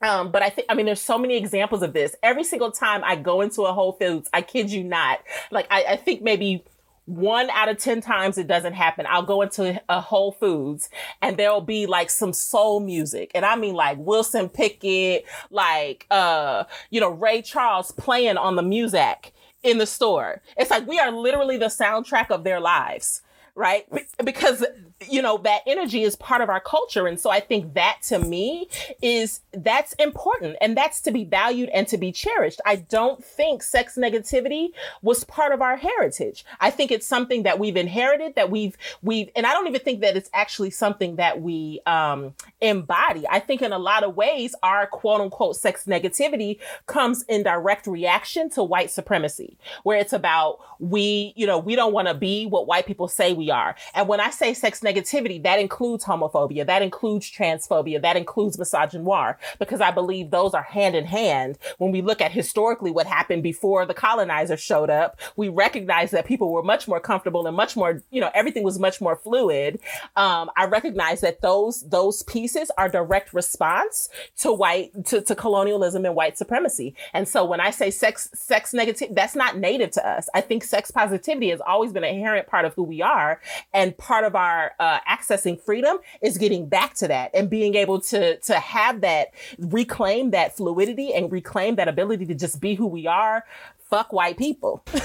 [0.02, 2.14] um, but I think, I mean, there's so many examples of this.
[2.22, 5.84] Every single time I go into a Whole Foods, I kid you not, like I,
[5.90, 6.64] I think maybe
[7.06, 9.06] one out of 10 times it doesn't happen.
[9.08, 10.90] I'll go into a Whole Foods
[11.22, 13.32] and there'll be like some soul music.
[13.34, 18.62] And I mean like Wilson Pickett, like, uh, you know, Ray Charles playing on the
[18.62, 19.32] music
[19.62, 20.42] in the store.
[20.56, 23.22] It's like we are literally the soundtrack of their lives
[23.58, 23.86] right?
[24.24, 24.64] Because,
[25.06, 27.06] you know, that energy is part of our culture.
[27.06, 28.68] And so I think that to me
[29.00, 32.60] is, that's important and that's to be valued and to be cherished.
[32.66, 34.70] I don't think sex negativity
[35.02, 36.44] was part of our heritage.
[36.60, 40.00] I think it's something that we've inherited, that we've, we've, and I don't even think
[40.00, 43.24] that it's actually something that we, um, embody.
[43.28, 47.86] I think in a lot of ways, our quote unquote sex negativity comes in direct
[47.86, 52.46] reaction to white supremacy, where it's about we, you know, we don't want to be
[52.46, 53.76] what white people say we are.
[53.94, 59.36] And when I say sex negativity, that includes homophobia, that includes transphobia, that includes misogynoir,
[59.58, 61.58] because I believe those are hand in hand.
[61.78, 66.26] When we look at historically what happened before the colonizers showed up, we recognize that
[66.26, 69.80] people were much more comfortable and much more, you know, everything was much more fluid.
[70.16, 76.04] Um, I recognize that those, those pieces are direct response to white, to, to colonialism
[76.04, 76.94] and white supremacy.
[77.12, 80.28] And so when I say sex, sex negative, that's not native to us.
[80.34, 83.40] I think sex positivity has always been an inherent part of who we are.
[83.72, 88.00] And part of our uh, accessing freedom is getting back to that and being able
[88.00, 92.86] to, to have that, reclaim that fluidity and reclaim that ability to just be who
[92.86, 93.44] we are
[93.88, 94.82] fuck white people.
[94.94, 94.98] a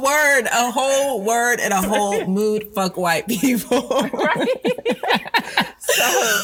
[0.00, 3.88] word, a whole word and a whole mood, fuck white people.
[4.12, 4.48] right?
[5.86, 6.02] So,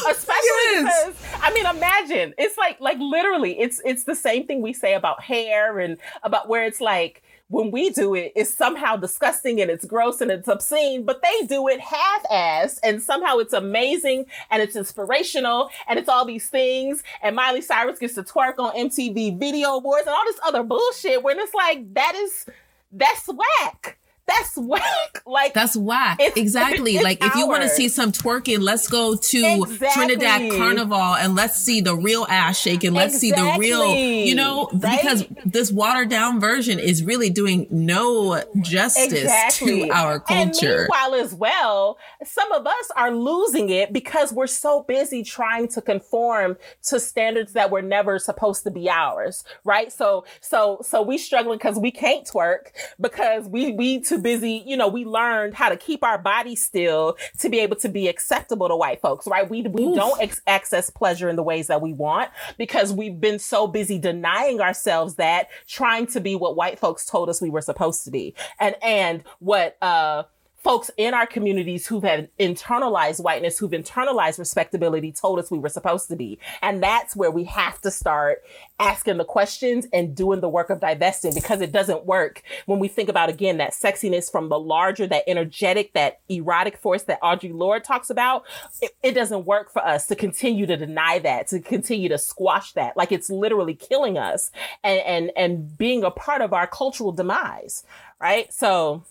[0.09, 1.07] especially yes.
[1.07, 4.93] because I mean, imagine it's like like literally, it's it's the same thing we say
[4.93, 9.69] about hair and about where it's like when we do it, it's somehow disgusting and
[9.69, 14.63] it's gross and it's obscene, but they do it half-assed and somehow it's amazing and
[14.63, 17.03] it's inspirational and it's all these things.
[17.21, 21.23] And Miley Cyrus gets to twerk on MTV Video Awards and all this other bullshit
[21.23, 22.45] when it's like, that is,
[22.91, 23.97] that's whack
[24.37, 25.21] that's whack.
[25.31, 26.19] Like that's whack.
[26.19, 26.99] exactly.
[26.99, 29.87] Like if you want to see some twerking, let's go to exactly.
[29.93, 32.93] Trinidad Carnival and let's see the real ass shaking.
[32.93, 33.29] Let's exactly.
[33.29, 34.99] see the real, you know, right?
[35.01, 39.83] because this watered down version is really doing no justice exactly.
[39.83, 40.81] to our culture.
[40.81, 45.67] And meanwhile, as well, some of us are losing it because we're so busy trying
[45.69, 49.43] to conform to standards that were never supposed to be ours.
[49.63, 49.91] Right.
[49.91, 54.77] So, so, so we struggling because we can't twerk because we, we too busy, you
[54.77, 58.67] know, we learned how to keep our body still to be able to be acceptable
[58.67, 59.49] to white folks, right?
[59.49, 59.95] We, we Oof.
[59.95, 63.99] don't ex- access pleasure in the ways that we want because we've been so busy
[63.99, 68.11] denying ourselves that trying to be what white folks told us we were supposed to
[68.11, 68.33] be.
[68.59, 70.23] And, and what, uh,
[70.63, 75.69] folks in our communities who've had internalized whiteness, who've internalized respectability told us we were
[75.69, 76.39] supposed to be.
[76.61, 78.43] And that's where we have to start
[78.79, 82.87] asking the questions and doing the work of divesting because it doesn't work when we
[82.87, 87.53] think about again that sexiness from the larger, that energetic, that erotic force that Audre
[87.53, 88.45] Lorde talks about.
[88.81, 92.73] It, it doesn't work for us to continue to deny that, to continue to squash
[92.73, 92.95] that.
[92.95, 94.51] Like it's literally killing us
[94.83, 97.83] and, and, and being a part of our cultural demise.
[98.19, 98.53] Right.
[98.53, 99.03] So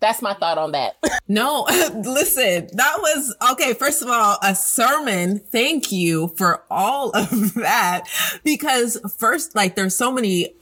[0.00, 0.96] that's my thought on that.
[1.28, 3.74] no, listen, that was okay.
[3.74, 5.40] First of all, a sermon.
[5.50, 8.04] Thank you for all of that.
[8.44, 10.54] Because first, like, there's so many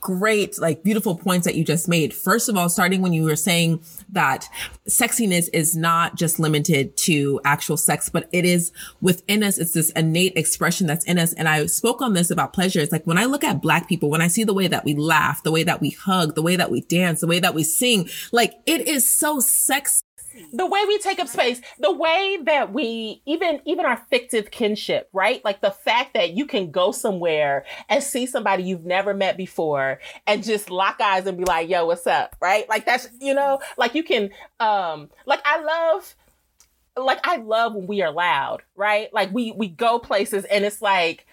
[0.00, 2.12] great, like, beautiful points that you just made.
[2.14, 4.48] First of all, starting when you were saying that
[4.88, 9.58] sexiness is not just limited to actual sex, but it is within us.
[9.58, 11.32] It's this innate expression that's in us.
[11.34, 12.80] And I spoke on this about pleasure.
[12.80, 14.94] It's like when I look at black people, when I see the way that we
[14.94, 17.64] laugh, the way that we hug, the way that we dance, the way that we
[17.64, 20.02] sing, like it is so sexy
[20.52, 25.08] the way we take up space, the way that we even even our fictive kinship,
[25.12, 25.44] right?
[25.44, 29.98] Like the fact that you can go somewhere and see somebody you've never met before
[30.26, 32.68] and just lock eyes and be like, "Yo, what's up?" right?
[32.68, 34.30] Like that's, you know, like you can
[34.60, 36.14] um like I love
[36.96, 39.12] like I love when we are loud, right?
[39.12, 41.26] Like we we go places and it's like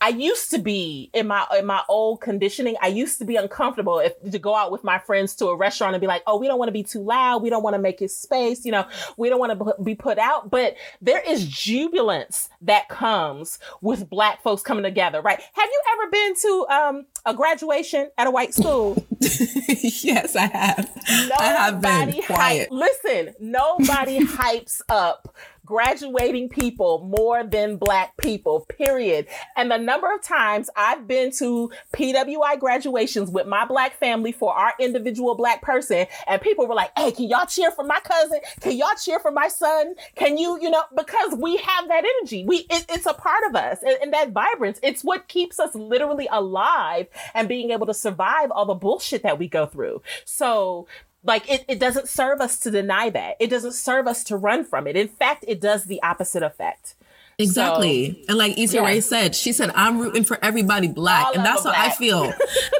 [0.00, 2.76] I used to be in my in my old conditioning.
[2.82, 5.94] I used to be uncomfortable if to go out with my friends to a restaurant
[5.94, 7.42] and be like, "Oh, we don't want to be too loud.
[7.42, 8.64] We don't want to make it space.
[8.64, 8.86] You know,
[9.16, 14.42] we don't want to be put out." But there is jubilance that comes with Black
[14.42, 15.40] folks coming together, right?
[15.40, 19.02] Have you ever been to um, a graduation at a white school?
[19.20, 20.90] yes, I have.
[21.08, 22.68] Nobody I have been quiet.
[22.68, 25.34] Hype, listen, nobody hypes up
[25.64, 29.26] graduating people more than black people, period.
[29.56, 34.54] And the number of times I've been to PWI graduations with my black family for
[34.54, 38.40] our individual black person, and people were like, hey, can y'all cheer for my cousin?
[38.60, 39.94] Can y'all cheer for my son?
[40.16, 42.44] Can you, you know, because we have that energy.
[42.46, 44.78] We, it, it's a part of us and, and that vibrance.
[44.82, 49.38] It's what keeps us literally alive and being able to survive all the bullshit that
[49.38, 50.02] we go through.
[50.24, 50.86] So
[51.24, 53.36] like it, it doesn't serve us to deny that.
[53.40, 54.96] It doesn't serve us to run from it.
[54.96, 56.94] In fact, it does the opposite effect.
[57.38, 58.12] Exactly.
[58.12, 58.84] So, and like Issa yeah.
[58.84, 61.26] Rae said, she said, I'm rooting for everybody black.
[61.26, 62.32] All and that's what I feel.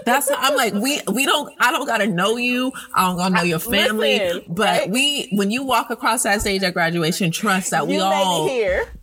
[0.05, 2.73] that's how I'm like, we, we don't, I don't gotta know you.
[2.95, 4.19] I don't gotta know your family.
[4.19, 4.91] Listen, but right?
[4.91, 8.45] we, when you walk across that stage at graduation, trust that we all,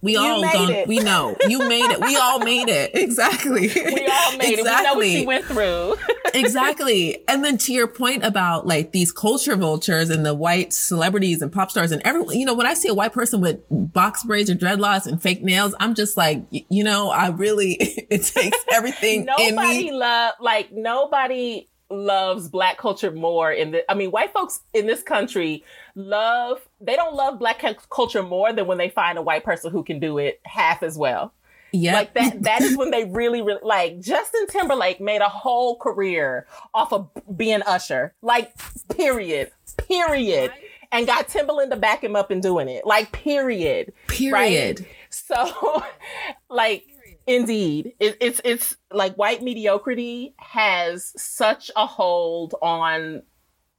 [0.02, 1.99] we you all don't, we know you made it.
[1.99, 2.91] We all made it.
[3.02, 3.68] Exactly.
[3.68, 4.60] We all made exactly.
[4.60, 4.66] it.
[4.66, 5.95] We know what you went through.
[6.34, 7.28] exactly.
[7.28, 11.52] And then to your point about like these culture vultures and the white celebrities and
[11.52, 14.49] pop stars and everyone, you know, when I see a white person with box braids
[14.49, 17.74] or dreadlocks and fake nails, I'm just like, you know, I really,
[18.10, 24.12] it takes everything nobody love, like nobody loves black culture more in the, I mean,
[24.12, 25.64] white folks in this country
[25.96, 29.84] love, they don't love black culture more than when they find a white person who
[29.84, 31.34] can do it half as well.
[31.72, 31.94] Yeah.
[31.94, 36.48] Like that that is when they really really like Justin Timberlake made a whole career
[36.74, 38.14] off of being Usher.
[38.22, 38.52] Like
[38.96, 39.52] period.
[39.88, 40.52] Period.
[40.94, 42.86] And got Timbaland to back him up and doing it.
[42.86, 43.94] Like period.
[44.08, 44.82] Period.
[44.82, 44.89] Right?
[45.34, 45.84] So
[46.50, 46.86] like
[47.28, 53.22] indeed it, it's it's like white mediocrity has such a hold on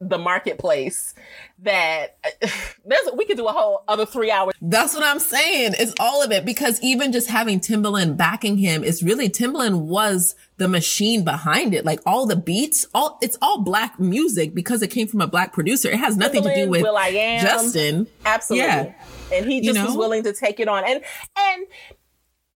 [0.00, 1.14] the marketplace
[1.60, 2.18] that
[2.84, 4.54] there's we could do a whole other three hours.
[4.60, 5.74] That's what I'm saying.
[5.78, 10.34] It's all of it because even just having Timbaland backing him is really Timbaland was
[10.56, 11.84] the machine behind it.
[11.84, 15.52] Like all the beats, all it's all black music because it came from a black
[15.52, 15.88] producer.
[15.88, 18.06] It has nothing Timbaland, to do with will.i.am, Justin.
[18.24, 18.66] Absolutely.
[18.66, 18.92] Yeah.
[19.32, 19.86] And he just you know?
[19.86, 20.84] was willing to take it on.
[20.84, 21.02] And
[21.36, 21.66] and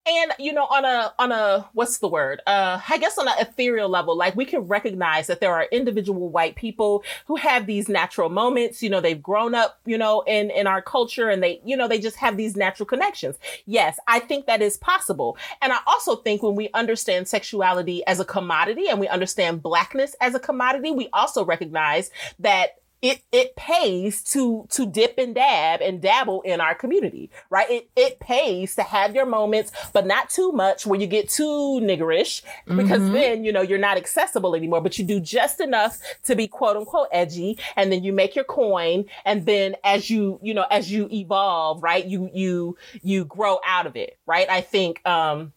[0.06, 3.34] and you know on a on a what's the word uh i guess on an
[3.40, 7.88] ethereal level like we can recognize that there are individual white people who have these
[7.88, 11.60] natural moments you know they've grown up you know in in our culture and they
[11.64, 15.72] you know they just have these natural connections yes i think that is possible and
[15.72, 20.34] i also think when we understand sexuality as a commodity and we understand blackness as
[20.34, 26.00] a commodity we also recognize that it it pays to to dip and dab and
[26.00, 27.68] dabble in our community, right?
[27.70, 31.80] It it pays to have your moments, but not too much where you get too
[31.82, 33.12] niggerish because mm-hmm.
[33.12, 34.80] then you know you're not accessible anymore.
[34.80, 38.44] But you do just enough to be quote unquote edgy, and then you make your
[38.44, 42.04] coin, and then as you you know as you evolve, right?
[42.04, 44.48] You you you grow out of it, right?
[44.48, 45.52] I think um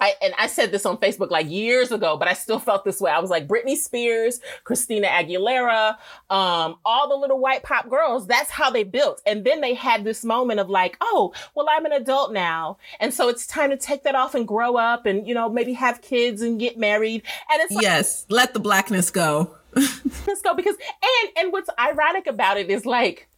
[0.00, 3.00] I, and I said this on Facebook like years ago, but I still felt this
[3.00, 3.10] way.
[3.10, 5.96] I was like, Britney Spears, Christina Aguilera,
[6.30, 9.22] um, all the little white pop girls, that's how they built.
[9.24, 12.78] And then they had this moment of like, oh, well, I'm an adult now.
[12.98, 15.74] And so it's time to take that off and grow up and, you know, maybe
[15.74, 17.22] have kids and get married.
[17.50, 19.54] And it's like, yes, let the blackness go.
[19.74, 23.28] let's go because, and, and what's ironic about it is like,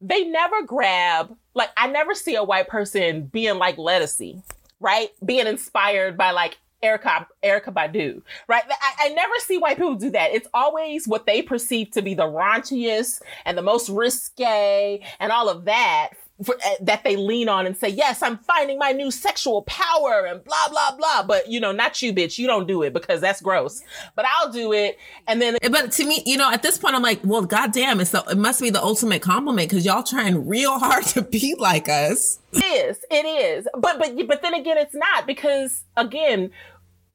[0.00, 4.42] they never grab, like, I never see a white person being like Ledisi
[4.84, 5.08] right?
[5.24, 8.62] Being inspired by like Erykah, Erykah Badu, right?
[8.68, 10.32] I, I, never see white people do that.
[10.32, 15.48] It's always what they perceive to be the raunchiest and the most risque and all
[15.48, 16.10] of that
[16.42, 20.26] for, uh, that they lean on and say, yes, I'm finding my new sexual power
[20.26, 21.22] and blah, blah, blah.
[21.22, 22.38] But, you know, not you, bitch.
[22.38, 23.82] You don't do it because that's gross.
[24.16, 24.98] But I'll do it.
[25.28, 25.56] And then.
[25.70, 28.38] But to me, you know, at this point, I'm like, well, goddamn, it's the, it
[28.38, 32.40] must be the ultimate compliment because y'all trying real hard to be like us.
[32.52, 33.04] It is.
[33.10, 33.68] It is.
[33.74, 36.50] But, but, but then again, it's not because again,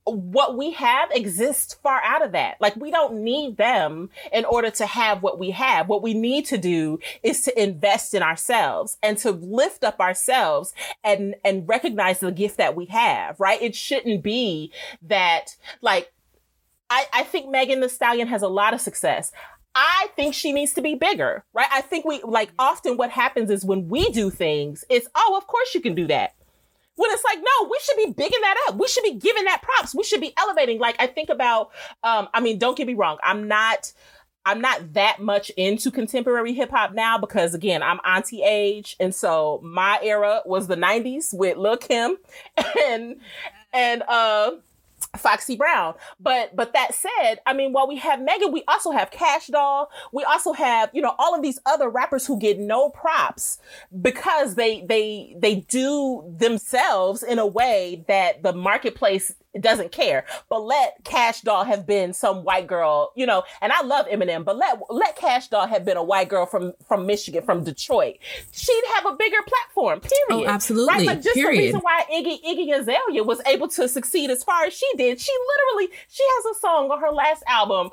[0.09, 2.57] what we have exists far out of that.
[2.59, 5.87] Like we don't need them in order to have what we have.
[5.87, 10.73] What we need to do is to invest in ourselves and to lift up ourselves
[11.03, 13.61] and, and recognize the gift that we have, right?
[13.61, 16.11] It shouldn't be that like,
[16.89, 19.31] I, I think Megan Thee Stallion has a lot of success.
[19.75, 21.67] I think she needs to be bigger, right?
[21.71, 25.45] I think we like often what happens is when we do things, it's, oh, of
[25.47, 26.33] course you can do that
[26.99, 28.75] when it's like, no, we should be bigging that up.
[28.75, 29.95] We should be giving that props.
[29.95, 30.79] We should be elevating.
[30.79, 31.69] Like I think about,
[32.03, 33.19] um, I mean, don't get me wrong.
[33.23, 33.93] I'm not,
[34.45, 38.97] I'm not that much into contemporary hip hop now because again, I'm auntie age.
[38.99, 42.17] And so my era was the nineties with Lil Kim
[42.85, 43.21] and,
[43.71, 44.51] and, uh,
[45.17, 45.95] Foxy Brown.
[46.19, 49.89] But but that said, I mean, while we have Megan, we also have Kash Doll.
[50.13, 53.59] We also have, you know, all of these other rappers who get no props
[54.01, 60.25] because they they they do themselves in a way that the marketplace doesn't care.
[60.49, 64.45] But let Kash Doll have been some white girl, you know, and I love Eminem,
[64.45, 68.17] but let let Kash Doll have been a white girl from from Michigan, from Detroit.
[68.51, 70.47] She'd have a bigger platform, period.
[70.47, 70.93] Oh, absolutely.
[70.93, 71.07] Right?
[71.07, 71.57] Like just period.
[71.57, 75.19] the reason why Iggy Iggy Azalea was able to succeed as far as she did.
[75.19, 77.89] She literally she has a song on her last album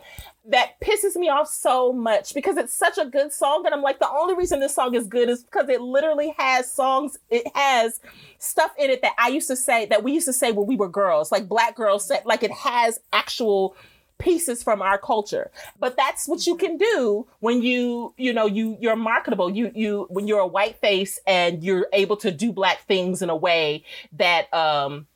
[0.49, 3.65] that pisses me off so much because it's such a good song.
[3.65, 6.71] And I'm like, the only reason this song is good is because it literally has
[6.71, 8.01] songs, it has
[8.39, 10.77] stuff in it that I used to say, that we used to say when we
[10.77, 13.77] were girls, like black girls said, like it has actual
[14.19, 15.51] pieces from our culture.
[15.79, 19.51] But that's what you can do when you, you know, you, you're marketable.
[19.51, 23.31] You, you, when you're a white face and you're able to do black things in
[23.31, 25.07] a way that, um,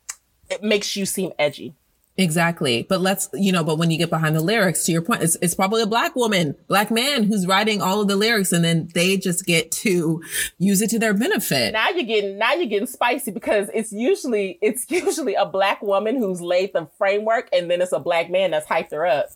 [0.51, 1.75] it makes you seem edgy.
[2.21, 2.87] Exactly.
[2.89, 5.37] But let's, you know, but when you get behind the lyrics, to your point, it's,
[5.41, 8.89] it's probably a black woman, black man who's writing all of the lyrics and then
[8.95, 10.23] they just get to
[10.59, 11.73] use it to their benefit.
[11.73, 16.17] Now you're getting, now you're getting spicy because it's usually, it's usually a black woman
[16.17, 19.31] who's laid the framework and then it's a black man that's hyped her up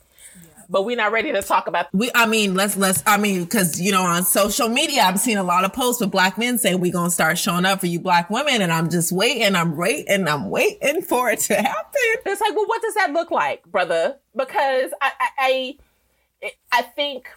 [0.69, 1.87] but we're not ready to talk about.
[1.93, 3.03] We, I mean, let's let's.
[3.07, 6.11] I mean, because you know, on social media, I'm seeing a lot of posts with
[6.11, 9.13] black men saying we're gonna start showing up for you black women, and I'm just
[9.13, 12.01] waiting, I'm waiting, I'm waiting for it to happen.
[12.27, 14.17] It's like, well, what does that look like, brother?
[14.37, 15.79] Because I, I,
[16.43, 17.29] I, I think.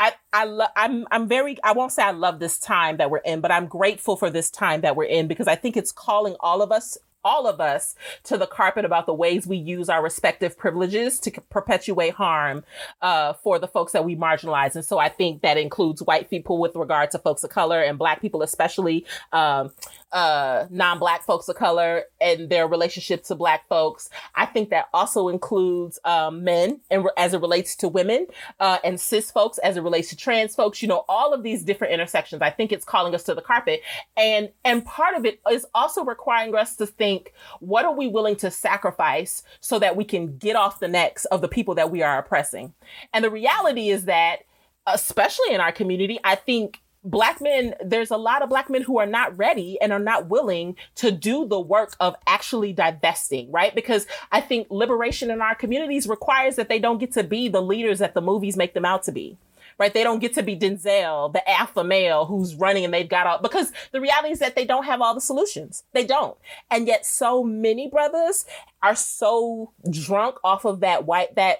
[0.00, 3.18] I, I love, I'm, I'm very, I won't say I love this time that we're
[3.18, 6.36] in, but I'm grateful for this time that we're in because I think it's calling
[6.38, 6.96] all of us
[7.28, 11.30] all of us to the carpet about the ways we use our respective privileges to
[11.50, 12.64] perpetuate harm
[13.02, 14.74] uh, for the folks that we marginalize.
[14.74, 17.98] And so I think that includes white people with regard to folks of color and
[17.98, 19.70] black people, especially um,
[20.12, 24.08] uh, non-black folks of color and their relationship to black folks.
[24.34, 28.26] I think that also includes um, men and re- as it relates to women
[28.60, 30.80] uh, and cis folks as it relates to trans folks.
[30.80, 32.42] You know, all of these different intersections.
[32.42, 33.82] I think it's calling us to the carpet,
[34.16, 38.36] and and part of it is also requiring us to think: what are we willing
[38.36, 42.02] to sacrifice so that we can get off the necks of the people that we
[42.02, 42.72] are oppressing?
[43.12, 44.40] And the reality is that,
[44.86, 48.98] especially in our community, I think black men, there's a lot of black men who
[48.98, 53.74] are not ready and are not willing to do the work of actually divesting, right?
[53.74, 57.62] Because I think liberation in our communities requires that they don't get to be the
[57.62, 59.36] leaders that the movies make them out to be.
[59.78, 59.94] Right.
[59.94, 63.38] They don't get to be Denzel, the alpha male who's running and they've got all,
[63.38, 65.84] because the reality is that they don't have all the solutions.
[65.92, 66.36] They don't.
[66.68, 68.44] And yet so many brothers
[68.82, 71.58] are so drunk off of that white, that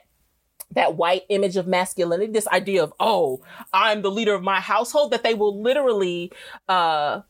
[0.73, 3.43] that white image of masculinity, this idea of, oh,
[3.73, 6.33] I'm the leader of my household, that they will literally
[6.69, 7.23] uh,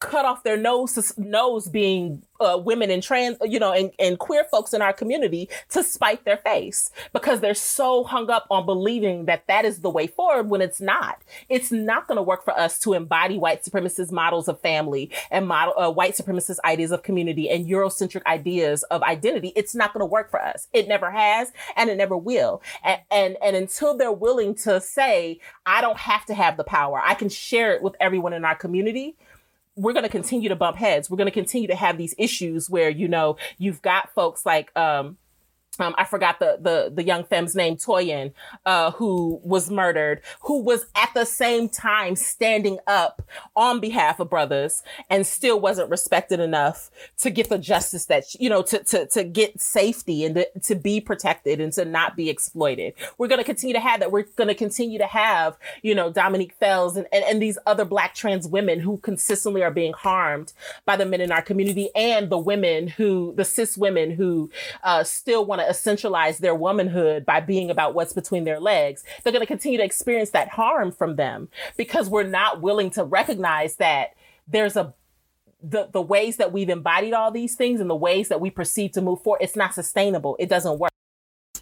[0.00, 4.44] cut off their nose, nose being uh, women and trans, you know, and, and queer
[4.44, 9.24] folks in our community to spite their face because they're so hung up on believing
[9.26, 11.22] that that is the way forward when it's not.
[11.48, 15.46] It's not going to work for us to embody white supremacist models of family and
[15.46, 19.52] model uh, white supremacist ideas of community and Eurocentric ideas of identity.
[19.56, 20.68] It's not going to work for us.
[20.72, 22.62] It never has and it never will.
[22.82, 27.00] And, and, and until they're willing to say, I don't have to have the power,
[27.02, 29.16] I can share it with everyone in our community
[29.76, 31.10] we're going to continue to bump heads.
[31.10, 34.76] We're going to continue to have these issues where, you know, you've got folks like,
[34.76, 35.16] um,
[35.80, 38.32] um, I forgot the, the, the young femme's name, Toyin,
[38.66, 43.22] uh, who was murdered, who was at the same time standing up
[43.56, 48.48] on behalf of brothers and still wasn't respected enough to get the justice that, you
[48.48, 52.30] know, to, to, to get safety and to, to be protected and to not be
[52.30, 52.94] exploited.
[53.18, 54.12] We're going to continue to have that.
[54.12, 57.84] We're going to continue to have, you know, Dominique Fells and, and, and these other
[57.84, 60.52] black trans women who consistently are being harmed
[60.84, 64.50] by the men in our community and the women who, the cis women who,
[64.82, 69.32] uh, still want to essentialize their womanhood by being about what's between their legs, they're
[69.32, 73.76] going to continue to experience that harm from them because we're not willing to recognize
[73.76, 74.14] that
[74.46, 74.94] there's a
[75.62, 78.92] the the ways that we've embodied all these things and the ways that we perceive
[78.92, 80.36] to move forward, it's not sustainable.
[80.38, 80.90] It doesn't work.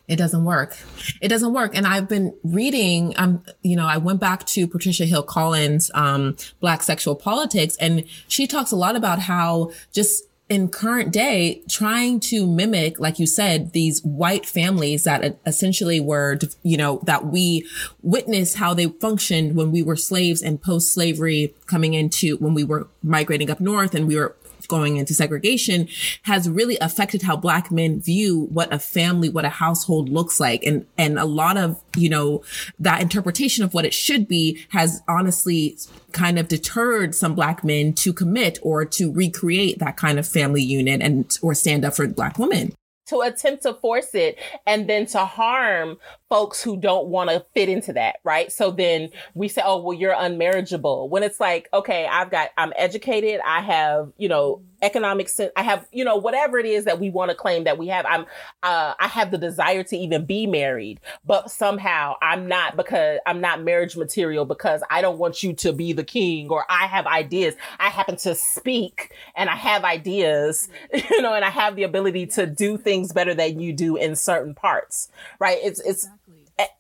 [0.09, 0.77] It doesn't work.
[1.21, 1.77] It doesn't work.
[1.77, 6.37] And I've been reading, um, you know, I went back to Patricia Hill Collins, um,
[6.61, 12.21] Black Sexual Politics, and she talks a lot about how just in current day trying
[12.21, 17.25] to mimic like you said these white families that uh, essentially were you know that
[17.25, 17.67] we
[18.03, 22.65] witnessed how they functioned when we were slaves and post slavery coming into when we
[22.65, 24.37] were migrating up north and we were
[24.73, 25.87] going into segregation
[26.23, 30.65] has really affected how black men view what a family, what a household looks like.
[30.65, 32.43] And, and a lot of, you know,
[32.79, 35.77] that interpretation of what it should be has honestly
[36.13, 40.63] kind of deterred some black men to commit or to recreate that kind of family
[40.63, 42.73] unit and or stand up for black women
[43.13, 45.99] to attempt to force it and then to harm
[46.33, 48.51] folks who don't want to fit into that, right?
[48.51, 51.11] So then we say, oh, well, you're unmarriageable.
[51.11, 53.39] When it's like, okay, I've got, I'm educated.
[53.45, 55.53] I have, you know, economic sense.
[55.57, 58.05] I have, you know, whatever it is that we want to claim that we have.
[58.07, 58.23] I'm,
[58.63, 63.41] uh, I have the desire to even be married, but somehow I'm not because I'm
[63.41, 67.07] not marriage material because I don't want you to be the king or I have
[67.07, 67.55] ideas.
[67.79, 70.69] I happen to speak and I have ideas,
[71.11, 74.17] you know, and I have the ability to do things better than you do in
[74.17, 75.59] certain parts, right?
[75.63, 76.09] It's, it's,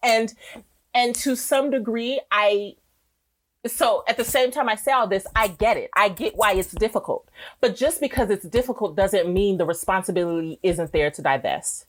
[0.03, 0.35] and
[0.95, 2.74] and to some degree i
[3.66, 5.91] so at the same time i say all this i get it.
[5.95, 7.28] I get why it's difficult.
[7.61, 11.87] But just because it's difficult doesn't mean the responsibility isn't there to divest.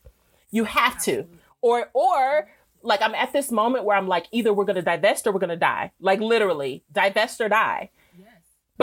[0.52, 1.26] You have to.
[1.62, 2.50] Or or
[2.82, 5.40] like i'm at this moment where i'm like either we're going to divest or we're
[5.40, 5.92] going to die.
[6.00, 7.90] Like literally divest or die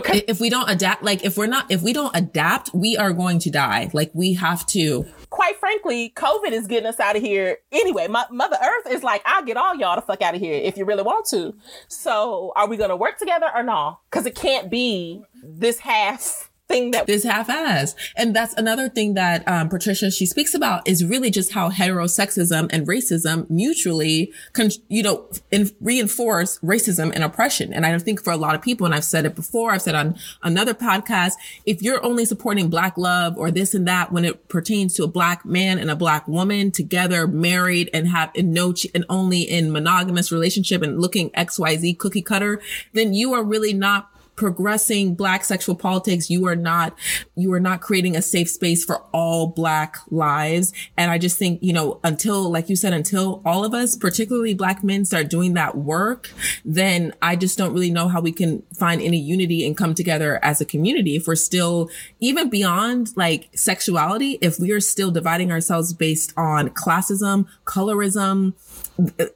[0.02, 3.12] because if we don't adapt, like if we're not, if we don't adapt, we are
[3.12, 3.90] going to die.
[3.92, 5.06] Like we have to.
[5.30, 8.08] Quite frankly, COVID is getting us out of here anyway.
[8.08, 10.76] My, Mother Earth is like, I'll get all y'all the fuck out of here if
[10.76, 11.54] you really want to.
[11.88, 14.00] So are we going to work together or no?
[14.10, 17.96] Cause it can't be this half thing that this half-ass.
[18.16, 22.70] And that's another thing that um, Patricia she speaks about is really just how heterosexism
[22.72, 27.72] and racism mutually, con- you know, in- reinforce racism and oppression.
[27.72, 29.96] And I think for a lot of people, and I've said it before, I've said
[29.96, 31.32] on another podcast,
[31.66, 35.08] if you're only supporting black love or this and that when it pertains to a
[35.08, 39.42] black man and a black woman together, married and have and no ch- and only
[39.42, 42.60] in monogamous relationship and looking X Y Z cookie cutter,
[42.92, 44.09] then you are really not
[44.40, 46.98] progressing black sexual politics, you are not,
[47.36, 50.72] you are not creating a safe space for all black lives.
[50.96, 54.54] And I just think, you know, until, like you said, until all of us, particularly
[54.54, 56.32] black men start doing that work,
[56.64, 60.42] then I just don't really know how we can find any unity and come together
[60.42, 65.52] as a community if we're still, even beyond like sexuality, if we are still dividing
[65.52, 68.54] ourselves based on classism, colorism,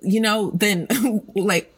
[0.00, 0.86] you know, then
[1.34, 1.74] like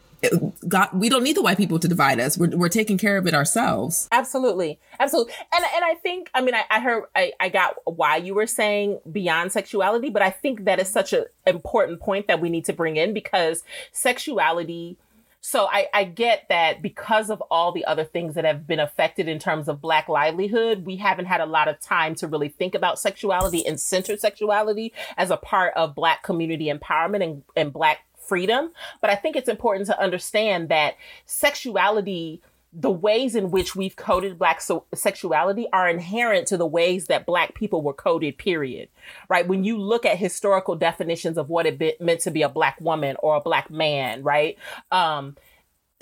[0.67, 2.37] God, we don't need the white people to divide us.
[2.37, 4.07] We're, we're taking care of it ourselves.
[4.11, 4.79] Absolutely.
[4.99, 5.33] Absolutely.
[5.53, 8.47] And, and I think, I mean, I, I heard, I, I got why you were
[8.47, 12.65] saying beyond sexuality, but I think that is such an important point that we need
[12.65, 14.97] to bring in because sexuality,
[15.39, 19.27] so I, I get that because of all the other things that have been affected
[19.27, 22.75] in terms of black livelihood, we haven't had a lot of time to really think
[22.75, 27.99] about sexuality and center sexuality as a part of black community empowerment and, and black
[28.27, 28.71] freedom.
[29.01, 32.41] But I think it's important to understand that sexuality
[32.73, 37.25] the ways in which we've coded black so- sexuality are inherent to the ways that
[37.25, 38.89] black people were coded period
[39.29, 42.49] right when you look at historical definitions of what it be- meant to be a
[42.49, 44.57] black woman or a black man right
[44.91, 45.35] um,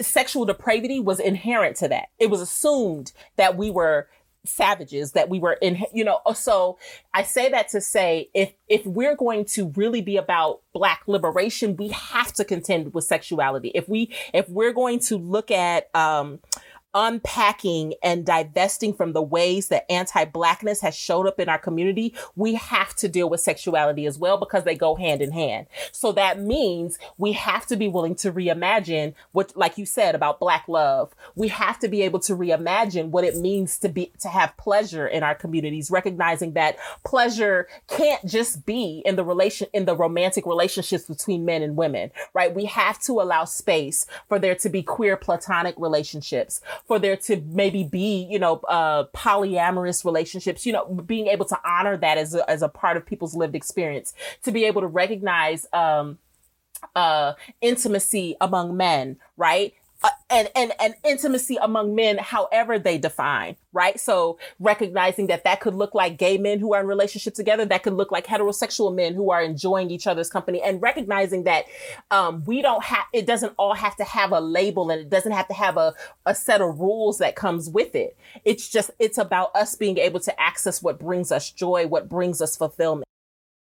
[0.02, 4.10] sexual depravity was inherent to that it was assumed that we were
[4.46, 6.78] savages that we were in you know so
[7.14, 11.76] i say that to say if if we're going to really be about black liberation
[11.76, 13.72] we have to contend with sexuality.
[13.74, 16.40] If we if we're going to look at um
[16.96, 22.56] unpacking and divesting from the ways that anti-blackness has showed up in our community, we
[22.56, 25.68] have to deal with sexuality as well because they go hand in hand.
[25.92, 30.40] So that means we have to be willing to reimagine what, like you said about
[30.40, 31.14] black love.
[31.36, 35.06] We have to be able to reimagine what it means to be, to have pleasure
[35.06, 40.46] in our communities, recognizing that pleasure can't just be in the relation, in the romantic
[40.46, 42.56] relationships between men and women, right?
[42.56, 47.42] We have to allow space for there to be queer platonic relationships, for there to
[47.48, 52.36] maybe be, you know, uh, polyamorous relationships, you know, being able to honor that as
[52.36, 54.14] a, as a part of people's lived experience,
[54.44, 56.20] to be able to recognize, um,
[56.96, 59.74] uh, intimacy among men, right?
[60.04, 64.00] Uh, and, and, and intimacy among men, however they define, right?
[64.00, 67.84] So recognizing that that could look like gay men who are in relationship together, that
[67.84, 71.66] could look like heterosexual men who are enjoying each other's company and recognizing that,
[72.12, 75.32] um, we don't have, it doesn't all have to have a label and it doesn't
[75.32, 75.94] have to have a,
[76.26, 78.18] a set of rules that comes with it.
[78.44, 82.42] It's just, it's about us being able to access what brings us joy, what brings
[82.42, 83.06] us fulfillment.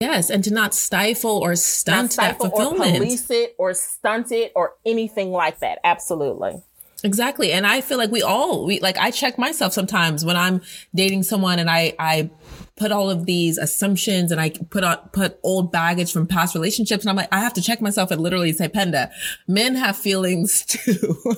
[0.01, 2.95] Yes, and to not stifle or stunt stifle that fulfillment.
[2.95, 5.77] Or police it or stunt it or anything like that.
[5.83, 6.63] Absolutely.
[7.03, 7.51] Exactly.
[7.51, 10.61] And I feel like we all, we like, I check myself sometimes when I'm
[10.93, 12.29] dating someone and I, I
[12.75, 17.03] put all of these assumptions and I put on, put old baggage from past relationships.
[17.03, 19.11] And I'm like, I have to check myself and literally say, Penda,
[19.47, 21.35] men have feelings too.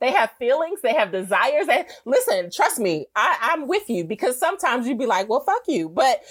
[0.00, 0.80] they have feelings.
[0.82, 1.66] They have desires.
[1.70, 5.62] And listen, trust me, I, I'm with you because sometimes you'd be like, well, fuck
[5.66, 5.88] you.
[5.88, 6.22] But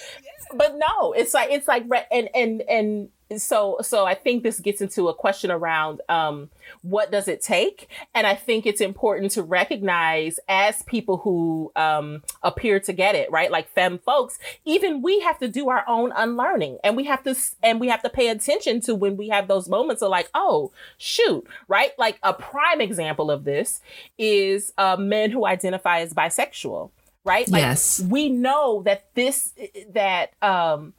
[0.54, 4.82] but no, it's like it's like and and and so so I think this gets
[4.82, 6.50] into a question around um,
[6.82, 12.22] what does it take, and I think it's important to recognize as people who um,
[12.44, 16.12] appear to get it right, like femme folks, even we have to do our own
[16.16, 19.48] unlearning, and we have to and we have to pay attention to when we have
[19.48, 21.92] those moments of like, oh shoot, right?
[21.98, 23.82] Like a prime example of this
[24.18, 26.92] is uh, men who identify as bisexual
[27.26, 27.50] right?
[27.50, 28.00] Like, yes.
[28.00, 29.54] We know that this,
[29.90, 30.94] that, um,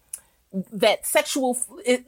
[0.72, 1.56] that sexual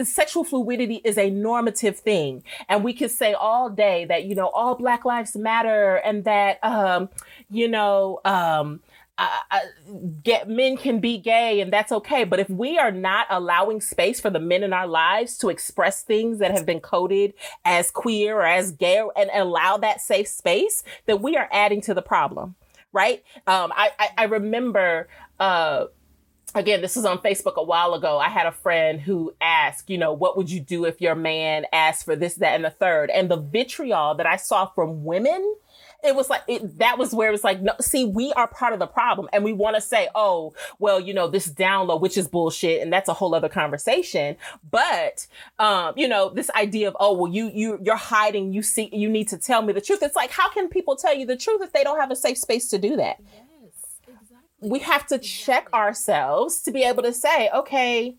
[0.02, 4.48] sexual fluidity is a normative thing and we can say all day that you know
[4.48, 7.08] all black lives matter and that um
[7.50, 8.80] you know um
[10.22, 14.20] get men can be gay and that's okay but if we are not allowing space
[14.20, 18.36] for the men in our lives to express things that have been coded as queer
[18.36, 22.54] or as gay and allow that safe space then we are adding to the problem
[22.92, 23.22] right?
[23.46, 25.08] Um, I, I, I remember,
[25.38, 25.86] uh,
[26.54, 28.18] again, this was on Facebook a while ago.
[28.18, 31.66] I had a friend who asked, you know, what would you do if your man
[31.72, 33.10] asked for this, that, and the third?
[33.10, 35.56] And the vitriol that I saw from women
[36.04, 38.72] it was like it, that was where it was like no see we are part
[38.72, 42.16] of the problem and we want to say oh well you know this download which
[42.16, 44.36] is bullshit and that's a whole other conversation.
[44.70, 45.26] But
[45.58, 49.08] um you know this idea of oh well you you you're hiding you see you
[49.08, 50.02] need to tell me the truth.
[50.02, 52.38] It's like how can people tell you the truth if they don't have a safe
[52.38, 53.16] space to do that?
[53.20, 54.70] Yes, exactly.
[54.70, 58.16] we have to check ourselves to be able to say okay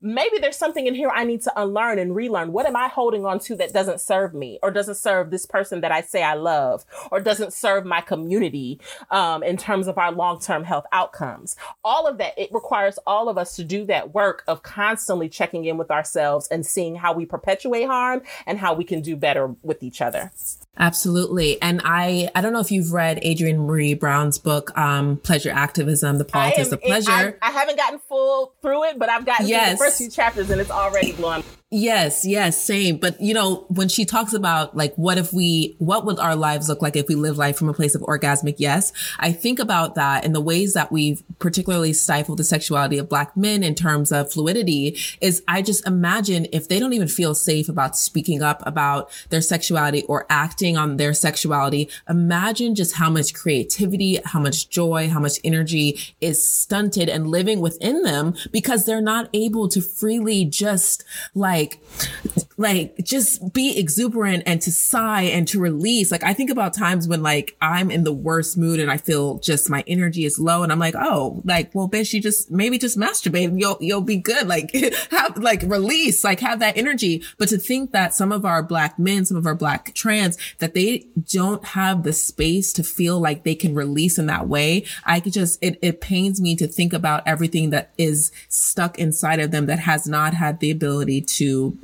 [0.00, 2.52] maybe there's something in here I need to unlearn and relearn.
[2.52, 5.80] What am I holding on to that doesn't serve me or doesn't serve this person
[5.80, 8.80] that I say I love or doesn't serve my community
[9.10, 11.56] um, in terms of our long term health outcomes?
[11.84, 15.64] All of that, it requires all of us to do that work of constantly checking
[15.64, 19.54] in with ourselves and seeing how we perpetuate harm and how we can do better
[19.62, 20.32] with each other.
[20.78, 21.60] Absolutely.
[21.60, 26.18] And I, I don't know if you've read Adrienne Maree Brown's book, um, Pleasure Activism,
[26.18, 27.38] The Politics am, of Pleasure.
[27.42, 29.78] I, I, haven't gotten full through it, but I've gotten yes.
[29.88, 32.96] First few chapters and it's already blowing Yes, yes, same.
[32.96, 36.66] But you know, when she talks about like, what if we, what would our lives
[36.66, 38.90] look like if we live life from a place of orgasmic yes?
[39.18, 43.36] I think about that and the ways that we've particularly stifled the sexuality of black
[43.36, 47.68] men in terms of fluidity is I just imagine if they don't even feel safe
[47.68, 53.34] about speaking up about their sexuality or acting on their sexuality, imagine just how much
[53.34, 59.02] creativity, how much joy, how much energy is stunted and living within them because they're
[59.02, 61.04] not able to freely just
[61.34, 61.80] like like
[62.58, 66.10] like just be exuberant and to sigh and to release.
[66.10, 69.38] Like I think about times when like I'm in the worst mood and I feel
[69.38, 72.76] just my energy is low and I'm like, oh, like, well, bitch, you just maybe
[72.76, 74.48] just masturbate and you'll, you'll be good.
[74.48, 74.74] Like
[75.10, 77.22] have like release, like have that energy.
[77.38, 80.74] But to think that some of our black men, some of our black trans, that
[80.74, 84.84] they don't have the space to feel like they can release in that way.
[85.04, 89.38] I could just, it, it pains me to think about everything that is stuck inside
[89.38, 91.78] of them that has not had the ability to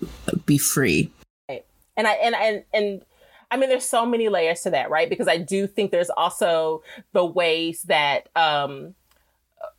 [0.46, 1.10] be free.
[1.48, 1.64] Right.
[1.96, 3.02] And I and and and
[3.50, 5.08] I mean there's so many layers to that, right?
[5.08, 8.94] Because I do think there's also the ways that um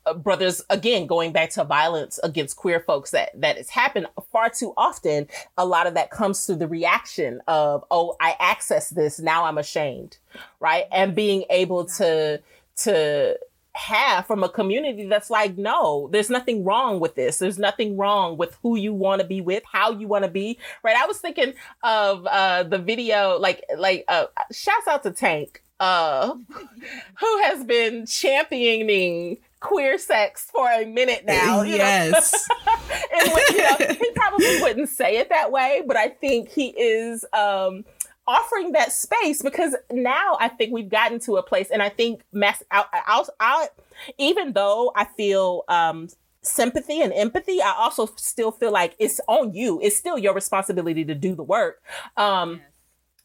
[0.05, 4.49] uh, brothers again going back to violence against queer folks that that has happened far
[4.49, 5.27] too often
[5.57, 9.57] a lot of that comes through the reaction of oh i access this now i'm
[9.57, 10.17] ashamed
[10.59, 12.39] right and being able to
[12.75, 13.37] to
[13.75, 17.39] have from a community that's like, no, there's nothing wrong with this.
[17.39, 20.57] There's nothing wrong with who you want to be with, how you want to be.
[20.83, 20.95] Right.
[20.95, 21.53] I was thinking
[21.83, 26.33] of uh, the video, like, like, uh, shouts out to Tank, uh,
[27.19, 31.63] who has been championing queer sex for a minute now.
[31.63, 32.47] yes.
[32.67, 36.67] and when, you know, he probably wouldn't say it that way, but I think he
[36.67, 37.83] is, um,
[38.27, 42.21] offering that space because now I think we've gotten to a place, and I think
[42.31, 42.63] mass.
[42.71, 43.69] I'll, I'll, I'll
[44.17, 46.09] even though I feel um,
[46.41, 49.79] sympathy and empathy, I also still feel like it's on you.
[49.81, 51.81] It's still your responsibility to do the work.
[52.17, 52.61] Um, yes.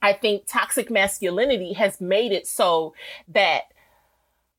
[0.02, 2.94] I think toxic masculinity has made it so
[3.28, 3.64] that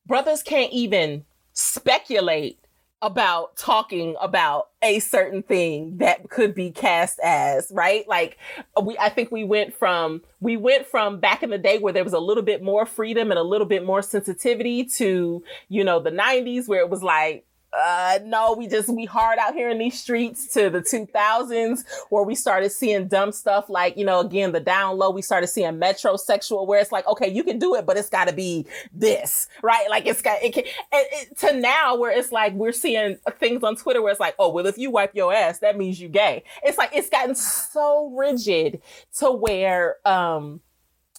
[0.06, 2.58] brothers can't even speculate
[3.02, 8.08] about talking about a certain thing that could be cast as right?
[8.08, 8.38] Like
[8.80, 12.04] we i think we went from we went from back in the day where there
[12.04, 16.00] was a little bit more freedom and a little bit more sensitivity to you know
[16.00, 19.78] the 90s where it was like uh, no, we just, we hard out here in
[19.78, 24.52] these streets to the 2000s where we started seeing dumb stuff like, you know, again,
[24.52, 27.86] the down low, we started seeing metrosexual where it's like, okay, you can do it,
[27.86, 29.88] but it's got to be this, right?
[29.88, 33.62] Like it's got, it can, it, it, to now where it's like, we're seeing things
[33.62, 36.08] on Twitter where it's like, oh, well, if you wipe your ass, that means you
[36.08, 36.44] gay.
[36.62, 38.82] It's like, it's gotten so rigid
[39.18, 40.60] to where, um,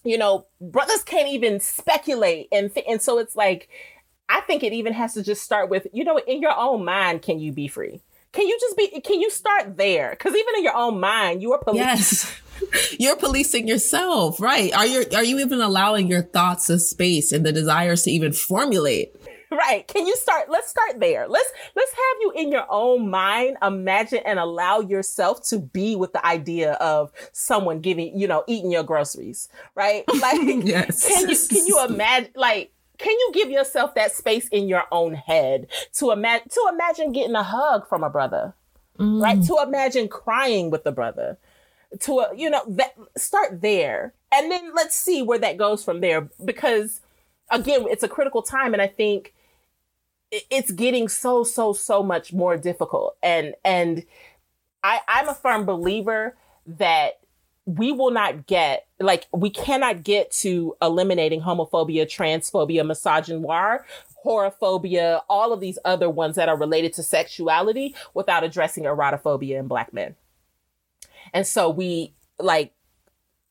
[0.03, 2.47] you know, brothers can't even speculate.
[2.51, 3.69] And, and so it's like,
[4.29, 7.21] I think it even has to just start with, you know, in your own mind,
[7.21, 8.01] can you be free?
[8.31, 10.09] Can you just be, can you start there?
[10.11, 11.87] Because even in your own mind, you are policing.
[11.87, 12.39] Yes.
[12.99, 14.73] You're policing yourself, right?
[14.73, 18.31] Are you, are you even allowing your thoughts a space and the desires to even
[18.31, 19.13] formulate?
[19.53, 19.87] Right.
[19.87, 20.49] Can you start?
[20.49, 21.27] Let's start there.
[21.27, 26.13] Let's, let's have you in your own mind imagine and allow yourself to be with
[26.13, 30.03] the idea of someone giving, you know, eating your groceries, right?
[30.23, 31.07] Like, yes.
[31.07, 35.13] can you, can you imagine, like, can you give yourself that space in your own
[35.13, 38.53] head to imagine to imagine getting a hug from a brother,
[38.99, 39.21] mm.
[39.21, 39.41] right?
[39.43, 41.37] To imagine crying with a brother,
[42.01, 46.01] to a, you know that start there, and then let's see where that goes from
[46.01, 46.29] there.
[46.43, 47.01] Because
[47.49, 49.33] again, it's a critical time, and I think
[50.31, 54.05] it's getting so so so much more difficult, and and
[54.83, 56.35] I I'm a firm believer
[56.67, 57.22] that
[57.65, 63.79] we will not get like we cannot get to eliminating homophobia, transphobia, misogynoir,
[64.25, 69.67] whorephobia, all of these other ones that are related to sexuality without addressing erotophobia in
[69.67, 70.15] black men.
[71.33, 72.73] And so we like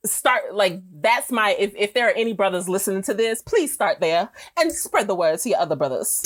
[0.05, 4.01] start like that's my if, if there are any brothers listening to this please start
[4.01, 6.09] there and spread the word to your other brothers.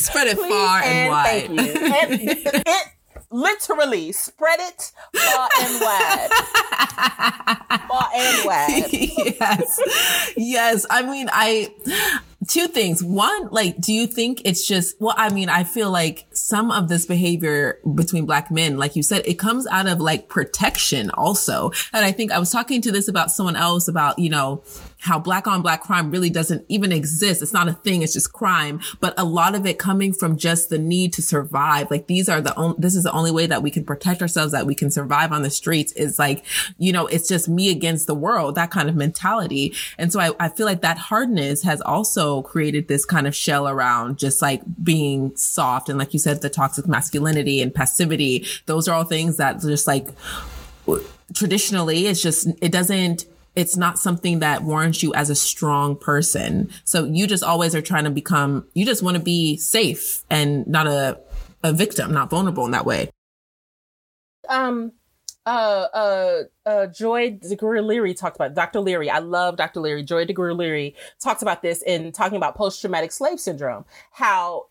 [0.00, 1.46] Spread it please far and, and wide.
[1.46, 2.90] thank you and
[3.30, 6.28] literally spread it far and wide.
[7.88, 8.92] far and wide.
[8.92, 9.80] yes.
[10.36, 10.86] Yes.
[10.90, 11.72] I mean, I,
[12.48, 13.02] two things.
[13.02, 16.88] One, like, do you think it's just, well, I mean, I feel like some of
[16.88, 21.70] this behavior between black men, like you said, it comes out of like protection also.
[21.92, 24.62] And I think I was talking to this about someone else about, you know,
[25.00, 27.42] how black on black crime really doesn't even exist.
[27.42, 28.02] It's not a thing.
[28.02, 31.90] It's just crime, but a lot of it coming from just the need to survive.
[31.90, 34.52] Like these are the only, this is the only way that we can protect ourselves,
[34.52, 36.44] that we can survive on the streets is like,
[36.78, 39.74] you know, it's just me against the world, that kind of mentality.
[39.98, 43.68] And so I, I feel like that hardness has also created this kind of shell
[43.68, 45.88] around just like being soft.
[45.88, 49.86] And like you said, the toxic masculinity and passivity, those are all things that just
[49.86, 50.08] like,
[51.32, 53.24] traditionally it's just it doesn't
[53.56, 56.70] it's not something that warrants you as a strong person.
[56.84, 60.66] So you just always are trying to become, you just want to be safe and
[60.66, 61.20] not a,
[61.62, 63.10] a victim, not vulnerable in that way.
[64.48, 64.92] Um,
[65.46, 68.80] uh, uh, uh, Joy DeGruy Leary talked about Dr.
[68.80, 69.08] Leary.
[69.08, 69.80] I love Dr.
[69.80, 70.02] Leary.
[70.02, 73.84] Joy DeGruy Leary talks about this in talking about post traumatic slave syndrome.
[74.12, 74.66] How,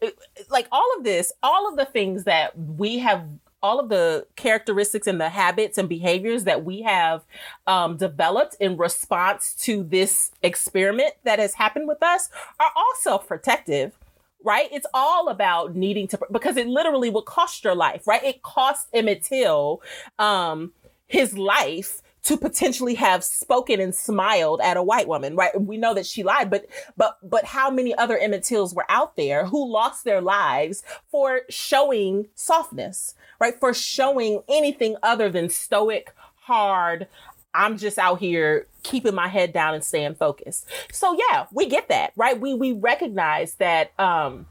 [0.50, 3.26] like, all of this, all of the things that we have
[3.62, 7.24] all of the characteristics and the habits and behaviors that we have
[7.68, 12.30] um, developed in response to this experiment that has happened with us
[12.60, 13.94] are all self-protective
[14.42, 14.70] right?
[14.72, 18.24] It's all about needing to, because it literally will cost your life, right?
[18.24, 19.82] It cost Emmett Till,
[20.18, 20.72] um,
[21.08, 25.60] his life to potentially have spoken and smiled at a white woman, right?
[25.60, 26.66] We know that she lied, but
[26.98, 31.42] but but how many other Emmett Tills were out there who lost their lives for
[31.50, 33.60] showing softness, right?
[33.60, 37.08] For showing anything other than stoic, hard,
[37.54, 40.68] I'm just out here keeping my head down and staying focused.
[40.92, 42.40] So yeah, we get that, right?
[42.40, 44.46] We we recognize that um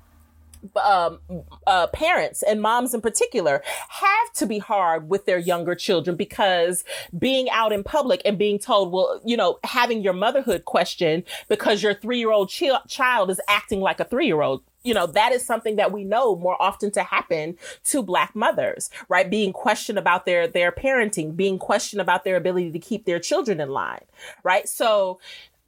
[0.83, 1.19] um,
[1.67, 6.85] uh, parents and moms in particular have to be hard with their younger children because
[7.19, 11.83] being out in public and being told, well, you know, having your motherhood questioned because
[11.83, 15.07] your three year old chi- child is acting like a three year old you know,
[15.07, 19.29] that is something that we know more often to happen to black mothers, right?
[19.29, 23.61] Being questioned about their, their parenting, being questioned about their ability to keep their children
[23.61, 24.05] in line,
[24.45, 24.69] right?
[24.69, 25.21] So,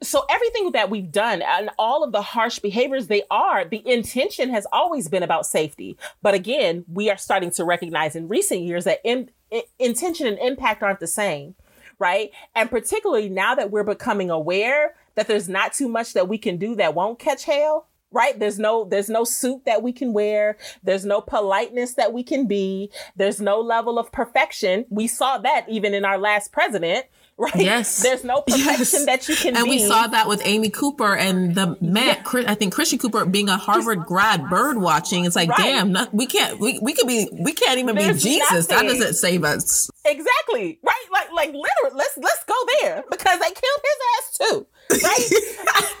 [0.03, 4.49] so everything that we've done and all of the harsh behaviors they are the intention
[4.49, 5.97] has always been about safety.
[6.21, 10.39] But again we are starting to recognize in recent years that in, in, intention and
[10.39, 11.55] impact aren't the same
[11.99, 12.31] right?
[12.55, 16.57] And particularly now that we're becoming aware that there's not too much that we can
[16.57, 18.37] do that won't catch hell right?
[18.37, 20.57] There's no there's no suit that we can wear.
[20.83, 22.91] There's no politeness that we can be.
[23.15, 24.85] There's no level of perfection.
[24.89, 27.05] We saw that even in our last president
[27.41, 27.55] right?
[27.55, 28.03] Yes.
[28.03, 29.05] There's no perfection yes.
[29.05, 29.59] that you can be.
[29.59, 29.71] and be.
[29.71, 32.43] we saw that with Amy Cooper and the man, yeah.
[32.47, 35.25] I think Christian Cooper being a Harvard grad bird watching.
[35.25, 35.57] It's like, right.
[35.57, 38.69] damn, not, we can't, we, we could be, we can't even There's be Jesus.
[38.69, 38.87] Nothing.
[38.87, 39.89] That doesn't save us.
[40.05, 40.79] Exactly.
[40.83, 41.05] Right.
[41.11, 44.67] Like, like literally, let's, let's go there because they killed his ass too.
[45.03, 45.29] Right.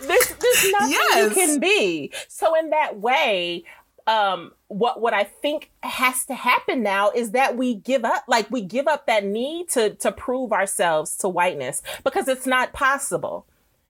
[0.07, 1.29] there's, there's nothing yes.
[1.29, 2.11] you can be.
[2.27, 3.63] So in that way,
[4.07, 8.49] um, what what I think has to happen now is that we give up, like
[8.49, 13.45] we give up that need to to prove ourselves to whiteness because it's not possible.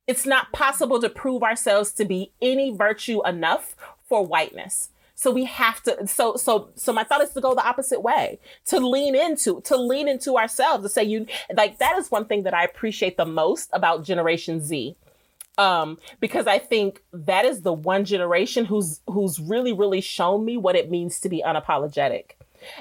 [0.07, 3.75] It's not possible to prove ourselves to be any virtue enough
[4.09, 4.89] for whiteness.
[5.13, 6.07] So we have to.
[6.07, 9.77] So so so my thought is to go the opposite way, to lean into to
[9.77, 13.25] lean into ourselves, to say you like that is one thing that I appreciate the
[13.25, 14.97] most about Generation Z
[15.61, 20.57] um, because I think that is the one generation who's who's really really shown me
[20.57, 22.31] what it means to be unapologetic.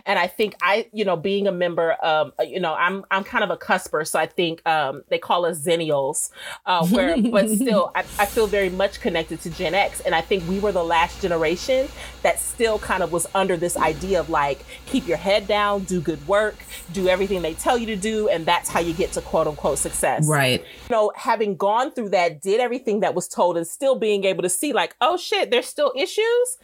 [0.07, 3.45] And I think I, you know, being a member, um, you know, I'm I'm kind
[3.45, 6.31] of a cusper, so I think um, they call us Zennials,
[6.67, 10.21] uh, where but still I, I feel very much connected to Gen X, and I
[10.21, 11.89] think we were the last generation
[12.23, 16.01] that still kind of was under this idea of like keep your head down, do
[16.01, 16.57] good work,
[16.93, 19.79] do everything they tell you to do, and that's how you get to quote unquote
[19.79, 20.27] success.
[20.27, 20.61] Right.
[20.61, 24.43] You know, having gone through that, did everything that was told, and still being able
[24.43, 26.59] to see like, oh shit, there's still issues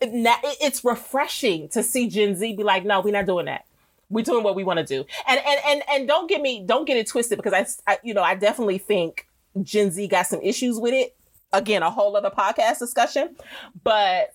[0.00, 3.66] it's refreshing to see Gen Z be like, no, we're not doing that.
[4.08, 5.04] We're doing what we want to do.
[5.28, 8.14] And, and, and, and don't get me, don't get it twisted because I, I, you
[8.14, 9.28] know, I definitely think
[9.62, 11.14] Gen Z got some issues with it.
[11.52, 13.34] Again, a whole other podcast discussion,
[13.82, 14.32] but,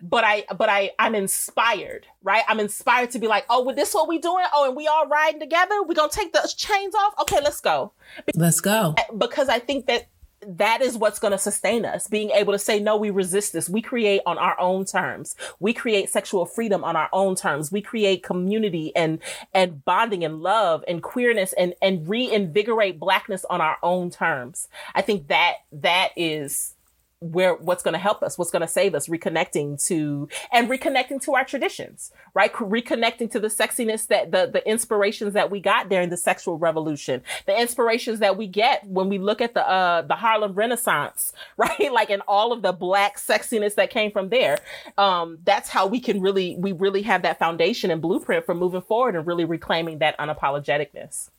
[0.00, 2.44] but I, but I, I'm inspired, right?
[2.46, 4.44] I'm inspired to be like, oh, well, this what we doing?
[4.54, 5.82] Oh, and we all riding together.
[5.82, 7.14] We gonna take the chains off.
[7.22, 7.92] Okay, let's go.
[8.36, 8.94] Let's go.
[9.18, 10.06] Because I think that
[10.46, 12.06] that is what's going to sustain us.
[12.06, 13.68] Being able to say no we resist this.
[13.68, 15.34] We create on our own terms.
[15.58, 17.72] We create sexual freedom on our own terms.
[17.72, 19.18] We create community and
[19.52, 24.68] and bonding and love and queerness and and reinvigorate blackness on our own terms.
[24.94, 26.75] I think that that is
[27.20, 31.20] where what's going to help us, what's going to save us, reconnecting to and reconnecting
[31.22, 32.52] to our traditions, right?
[32.52, 37.22] Reconnecting to the sexiness that the the inspirations that we got during the sexual revolution,
[37.46, 41.92] the inspirations that we get when we look at the uh the Harlem Renaissance, right?
[41.92, 44.58] Like in all of the black sexiness that came from there.
[44.98, 48.82] Um, that's how we can really we really have that foundation and blueprint for moving
[48.82, 51.30] forward and really reclaiming that unapologeticness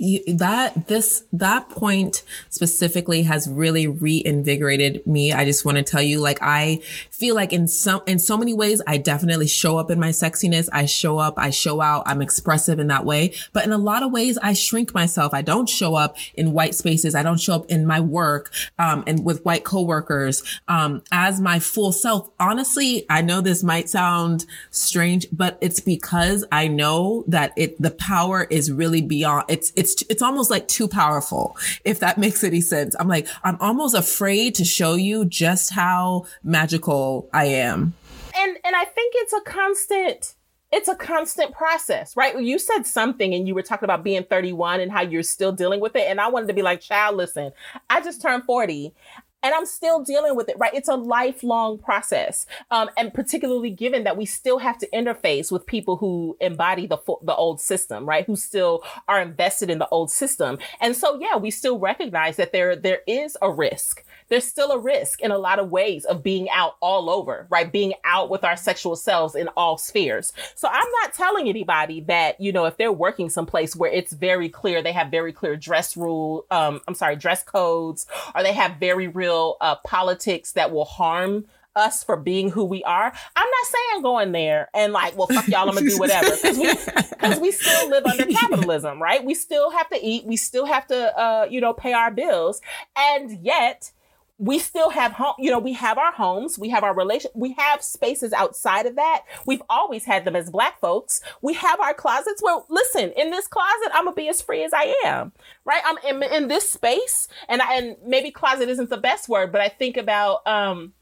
[0.00, 5.32] you, that this that point specifically has really reinvigorated me.
[5.32, 6.80] I just want to tell you like i
[7.10, 10.68] feel like in some in so many ways i definitely show up in my sexiness.
[10.72, 13.34] I show up i show out i'm expressive in that way.
[13.52, 15.34] But in a lot of ways i shrink myself.
[15.34, 17.14] I don't show up in white spaces.
[17.14, 21.58] I don't show up in my work um, and with white coworkers um, as my
[21.58, 22.30] full self.
[22.40, 27.90] Honestly i know this might sound strange but it's because i know that it the
[27.90, 32.60] power is really beyond it's it's it's almost like too powerful if that makes any
[32.60, 37.94] sense i'm like i'm almost afraid to show you just how magical i am
[38.36, 40.34] and and i think it's a constant
[40.72, 42.40] it's a constant process, right?
[42.40, 45.80] You said something and you were talking about being 31 and how you're still dealing
[45.80, 46.08] with it.
[46.08, 47.52] And I wanted to be like, child, listen,
[47.88, 48.94] I just turned 40
[49.42, 50.72] and I'm still dealing with it, right?
[50.74, 52.46] It's a lifelong process.
[52.70, 56.98] Um, and particularly given that we still have to interface with people who embody the,
[57.22, 58.26] the old system, right?
[58.26, 60.58] Who still are invested in the old system.
[60.80, 64.78] And so, yeah, we still recognize that there, there is a risk there's still a
[64.78, 67.70] risk in a lot of ways of being out all over, right?
[67.70, 70.32] Being out with our sexual selves in all spheres.
[70.54, 74.48] So I'm not telling anybody that, you know, if they're working someplace where it's very
[74.48, 78.76] clear, they have very clear dress rule, um, I'm sorry, dress codes, or they have
[78.76, 81.44] very real uh, politics that will harm
[81.76, 83.12] us for being who we are.
[83.36, 86.36] I'm not saying going there and like, well, fuck y'all, I'm gonna do whatever.
[86.36, 86.74] Cause we,
[87.16, 89.24] cause we still live under capitalism, right?
[89.24, 90.24] We still have to eat.
[90.24, 92.60] We still have to, uh, you know, pay our bills.
[92.96, 93.92] And yet
[94.40, 97.52] we still have home, you know, we have our homes, we have our relation, we
[97.58, 99.24] have spaces outside of that.
[99.44, 101.20] We've always had them as black folks.
[101.42, 102.42] We have our closets.
[102.42, 105.32] Well, listen, in this closet, I'm gonna be as free as I am,
[105.66, 105.82] right?
[105.84, 109.60] I'm in, in this space, and I, and maybe closet isn't the best word, but
[109.60, 110.94] I think about um,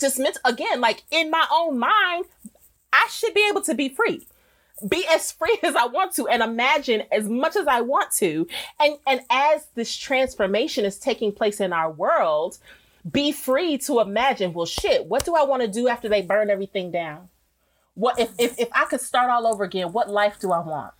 [0.00, 2.26] just meant again, like in my own mind,
[2.92, 4.28] I should be able to be free
[4.88, 8.46] be as free as I want to and imagine as much as I want to.
[8.78, 12.58] And, and as this transformation is taking place in our world,
[13.10, 16.50] be free to imagine, well, shit, what do I want to do after they burn
[16.50, 17.28] everything down?
[17.94, 20.92] What if, if, if I could start all over again, what life do I want?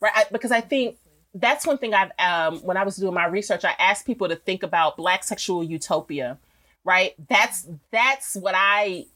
[0.00, 0.12] Right.
[0.14, 0.96] I, because I think
[1.34, 4.34] that's one thing I've, um, when I was doing my research, I asked people to
[4.34, 6.38] think about black sexual utopia,
[6.82, 7.14] right?
[7.28, 9.06] That's, that's what I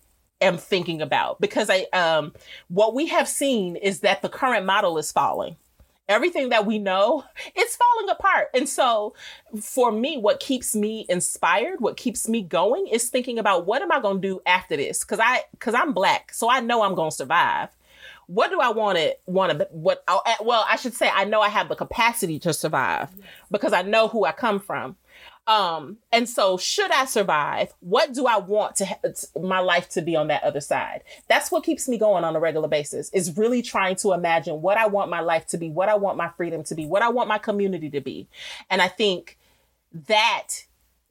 [0.40, 2.32] am thinking about because I um
[2.68, 5.56] what we have seen is that the current model is falling.
[6.06, 7.24] Everything that we know,
[7.54, 8.48] it's falling apart.
[8.52, 9.14] And so
[9.60, 13.90] for me, what keeps me inspired, what keeps me going is thinking about what am
[13.90, 15.02] I going to do after this?
[15.02, 16.34] Cause I, cause I'm black.
[16.34, 17.70] So I know I'm going to survive
[18.26, 20.02] what do I want to want to what
[20.42, 23.10] well I should say I know I have the capacity to survive
[23.50, 24.96] because I know who I come from
[25.46, 29.00] um, and so should I survive, what do I want to ha-
[29.40, 31.02] my life to be on that other side?
[31.28, 34.78] That's what keeps me going on a regular basis is really trying to imagine what
[34.78, 37.10] I want my life to be, what I want my freedom to be, what I
[37.10, 38.26] want my community to be.
[38.70, 39.38] And I think
[40.08, 40.48] that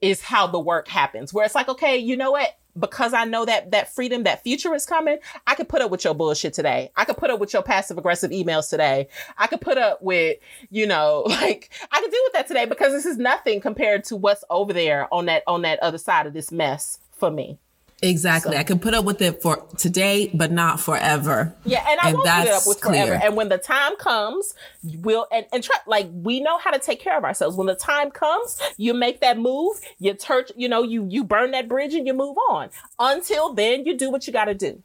[0.00, 2.58] is how the work happens where it's like, okay, you know what?
[2.78, 6.04] Because I know that that freedom, that future is coming, I could put up with
[6.04, 6.90] your bullshit today.
[6.96, 9.08] I could put up with your passive aggressive emails today.
[9.38, 10.38] I could put up with,
[10.70, 14.16] you know, like I could deal with that today because this is nothing compared to
[14.16, 17.58] what's over there on that on that other side of this mess for me.
[18.04, 18.52] Exactly.
[18.52, 18.58] So.
[18.58, 21.54] I can put up with it for today, but not forever.
[21.64, 23.06] Yeah, and I and won't put it up with clear.
[23.06, 23.24] forever.
[23.24, 27.00] And when the time comes, we'll and, and try like we know how to take
[27.00, 27.56] care of ourselves.
[27.56, 31.52] When the time comes, you make that move, you turn, you know, you you burn
[31.52, 32.70] that bridge and you move on.
[32.98, 34.82] Until then, you do what you got to do.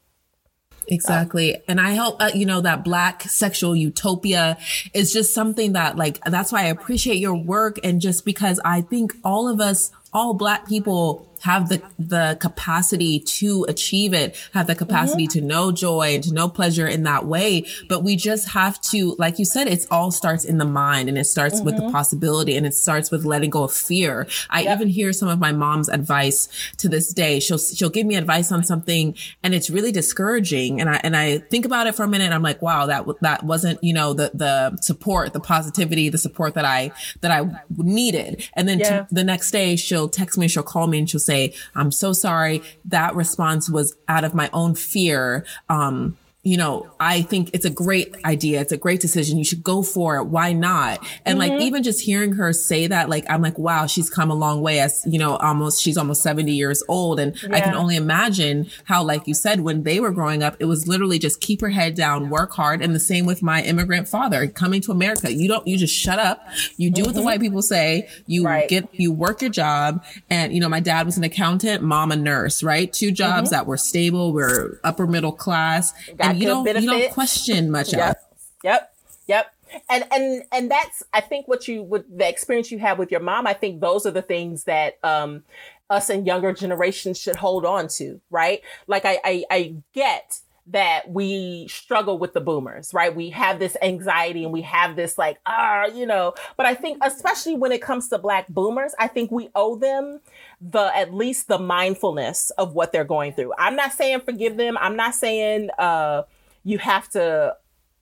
[0.92, 1.56] Exactly.
[1.68, 4.58] And I hope, uh, you know, that black sexual utopia
[4.94, 7.80] is just something that like, that's why I appreciate your work.
[7.84, 13.20] And just because I think all of us, all black people have the the capacity
[13.20, 15.40] to achieve it, have the capacity mm-hmm.
[15.40, 17.66] to know joy and to know pleasure in that way.
[17.88, 21.18] But we just have to, like you said, it all starts in the mind and
[21.18, 21.66] it starts mm-hmm.
[21.66, 21.92] with the mm-hmm.
[21.92, 24.28] possibility and it starts with letting go of fear.
[24.50, 24.78] I yep.
[24.78, 27.40] even hear some of my mom's advice to this day.
[27.40, 30.80] She'll she'll give me advice on something and it's really discouraging.
[30.80, 32.32] And I and I think about it for a minute.
[32.32, 36.54] I'm like, wow, that that wasn't you know the the support, the positivity, the support
[36.56, 38.48] that I that I needed.
[38.54, 39.06] And then yeah.
[39.12, 42.62] the next day she'll text me, she'll call me, and she'll say, I'm so sorry.
[42.86, 45.46] That response was out of my own fear.
[45.70, 46.18] Um,
[46.50, 48.60] you know, I think it's a great idea.
[48.60, 49.38] It's a great decision.
[49.38, 50.24] You should go for it.
[50.24, 50.98] Why not?
[51.24, 51.52] And mm-hmm.
[51.52, 54.62] like, even just hearing her say that, like, I'm like, wow, she's come a long
[54.62, 57.20] way as, you know, almost, she's almost 70 years old.
[57.20, 57.56] And yeah.
[57.56, 60.88] I can only imagine how, like you said, when they were growing up, it was
[60.88, 62.82] literally just keep her head down, work hard.
[62.82, 65.32] And the same with my immigrant father coming to America.
[65.32, 66.48] You don't, you just shut up.
[66.78, 67.06] You do mm-hmm.
[67.06, 67.26] what the mm-hmm.
[67.26, 68.10] white people say.
[68.26, 68.68] You right.
[68.68, 70.04] get, you work your job.
[70.32, 72.92] And, you know, my dad was an accountant, mom a nurse, right?
[72.92, 73.56] Two jobs mm-hmm.
[73.56, 75.94] that were stable, were upper middle class.
[76.20, 76.84] And you don't, benefit.
[76.84, 78.12] you don't question much yep.
[78.12, 78.16] of.
[78.64, 78.94] Yep.
[79.28, 79.54] Yep.
[79.90, 83.20] And and and that's I think what you with the experience you have with your
[83.20, 85.44] mom, I think those are the things that um
[85.90, 88.62] us and younger generations should hold on to, right?
[88.88, 90.40] Like I I, I get
[90.72, 93.16] that we struggle with the boomers, right?
[93.16, 97.00] We have this anxiety and we have this like, ah, you know, but I think
[97.04, 100.20] especially when it comes to black boomers, I think we owe them
[100.62, 103.54] the, at least the mindfulness of what they're going through.
[103.58, 104.78] I'm not saying forgive them.
[104.80, 106.24] I'm not saying, uh,
[106.64, 107.56] you have to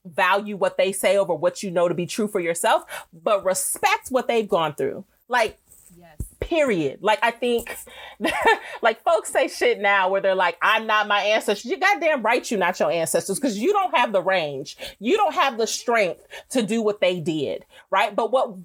[0.06, 4.10] value what they say over what you know to be true for yourself, but respect
[4.10, 5.04] what they've gone through.
[5.28, 5.58] Like,
[5.98, 6.16] yes.
[6.40, 7.00] period.
[7.02, 7.76] Like I think
[8.82, 11.70] like folks say shit now where they're like, I'm not my ancestors.
[11.70, 14.78] You goddamn right you're not your ancestors because you don't have the range.
[15.00, 17.66] You don't have the strength to do what they did.
[17.90, 18.16] Right.
[18.16, 18.56] But what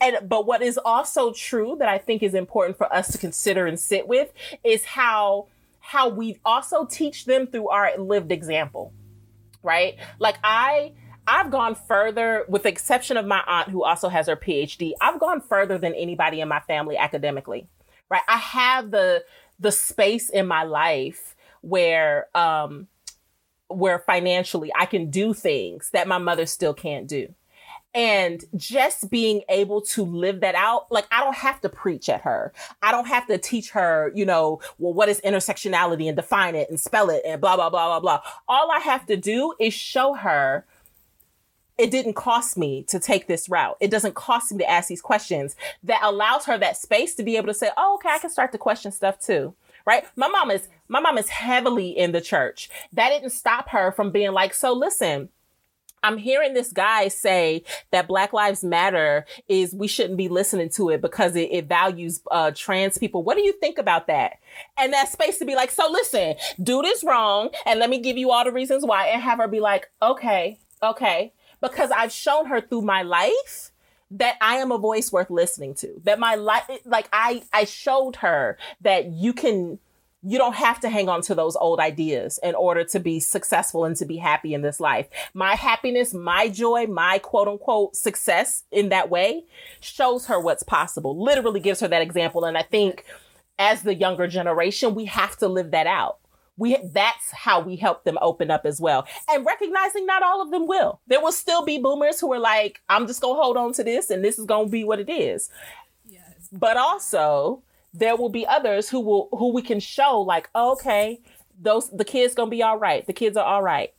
[0.00, 3.66] and but what is also true that I think is important for us to consider
[3.66, 4.32] and sit with
[4.64, 5.46] is how
[5.80, 8.92] how we also teach them through our lived example.
[9.62, 9.96] Right?
[10.18, 10.92] Like I
[11.26, 14.92] I've gone further, with the exception of my aunt who also has her PhD.
[15.00, 17.68] I've gone further than anybody in my family academically,
[18.08, 18.22] right?
[18.28, 19.24] I have the
[19.58, 22.88] the space in my life where um
[23.68, 27.34] where financially I can do things that my mother still can't do.
[27.92, 32.20] And just being able to live that out, like I don't have to preach at
[32.22, 32.52] her.
[32.82, 36.70] I don't have to teach her, you know, well, what is intersectionality and define it
[36.70, 38.20] and spell it and blah, blah, blah, blah, blah.
[38.46, 40.64] All I have to do is show her
[41.80, 43.78] it didn't cost me to take this route.
[43.80, 47.38] It doesn't cost me to ask these questions that allows her that space to be
[47.38, 49.54] able to say, oh, okay, I can start to question stuff too.
[49.86, 50.04] Right.
[50.14, 52.68] My mom is, my mom is heavily in the church.
[52.92, 55.30] That didn't stop her from being like, so listen,
[56.02, 60.90] I'm hearing this guy say that Black Lives Matter is we shouldn't be listening to
[60.90, 63.22] it because it, it values uh, trans people.
[63.22, 64.38] What do you think about that?
[64.78, 68.16] And that space to be like, so listen, dude this wrong, and let me give
[68.16, 72.46] you all the reasons why, and have her be like, okay, okay, because I've shown
[72.46, 73.70] her through my life
[74.12, 76.00] that I am a voice worth listening to.
[76.04, 79.78] That my life, like I, I showed her that you can,
[80.22, 83.84] you don't have to hang on to those old ideas in order to be successful
[83.84, 85.08] and to be happy in this life.
[85.32, 89.44] My happiness, my joy, my quote unquote success in that way
[89.80, 92.44] shows her what's possible, literally gives her that example.
[92.44, 93.04] And I think
[93.58, 96.18] as the younger generation, we have to live that out
[96.60, 100.50] we that's how we help them open up as well and recognizing not all of
[100.50, 103.72] them will there will still be boomers who are like i'm just gonna hold on
[103.72, 105.48] to this and this is gonna be what it is
[106.06, 106.48] yes.
[106.52, 111.20] but also there will be others who will who we can show like okay
[111.60, 113.92] those the kids gonna be all right the kids are all right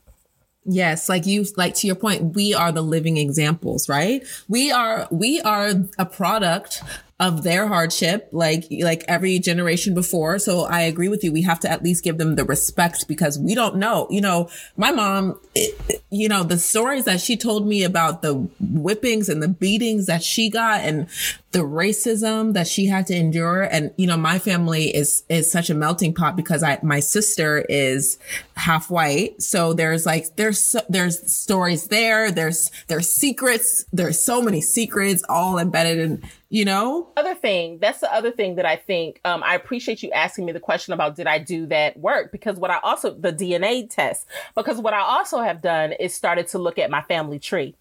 [0.64, 4.24] Yes, like you like to your point, we are the living examples, right?
[4.48, 6.84] We are we are a product
[7.20, 10.38] of their hardship, like like every generation before.
[10.38, 11.32] So I agree with you.
[11.32, 14.06] We have to at least give them the respect because we don't know.
[14.12, 18.34] You know, my mom, it, you know, the stories that she told me about the
[18.60, 21.08] whippings and the beatings that she got, and
[21.52, 23.64] the racism that she had to endure.
[23.64, 27.60] And you know, my family is is such a melting pot because I my sister
[27.70, 28.18] is
[28.56, 32.32] half white, so there's like there's there's stories there.
[32.32, 33.86] There's there's secrets.
[33.92, 38.56] There's so many secrets all embedded in you know other thing that's the other thing
[38.56, 41.66] that i think um, i appreciate you asking me the question about did i do
[41.66, 45.94] that work because what i also the dna test because what i also have done
[45.94, 47.74] is started to look at my family tree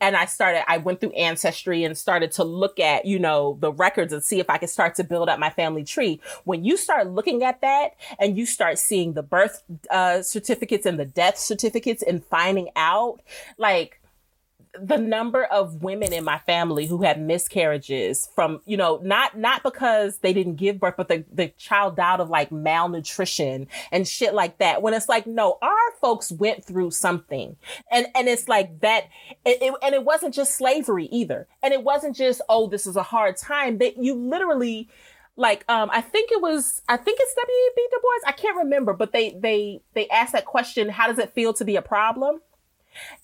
[0.00, 3.72] and I started, I went through ancestry and started to look at, you know, the
[3.72, 6.20] records and see if I could start to build up my family tree.
[6.44, 10.98] When you start looking at that and you start seeing the birth uh, certificates and
[10.98, 13.20] the death certificates and finding out,
[13.58, 13.99] like,
[14.78, 19.62] the number of women in my family who had miscarriages from, you know, not not
[19.62, 24.34] because they didn't give birth, but the, the child died of like malnutrition and shit
[24.34, 24.82] like that.
[24.82, 27.56] When it's like, no, our folks went through something.
[27.90, 29.04] And and it's like that
[29.44, 31.48] it, it, and it wasn't just slavery either.
[31.62, 33.78] And it wasn't just, oh, this is a hard time.
[33.78, 34.88] That you literally
[35.36, 37.88] like um I think it was I think it's W.E.B.
[37.90, 38.28] Du Bois.
[38.28, 41.64] I can't remember, but they they they asked that question, how does it feel to
[41.64, 42.40] be a problem?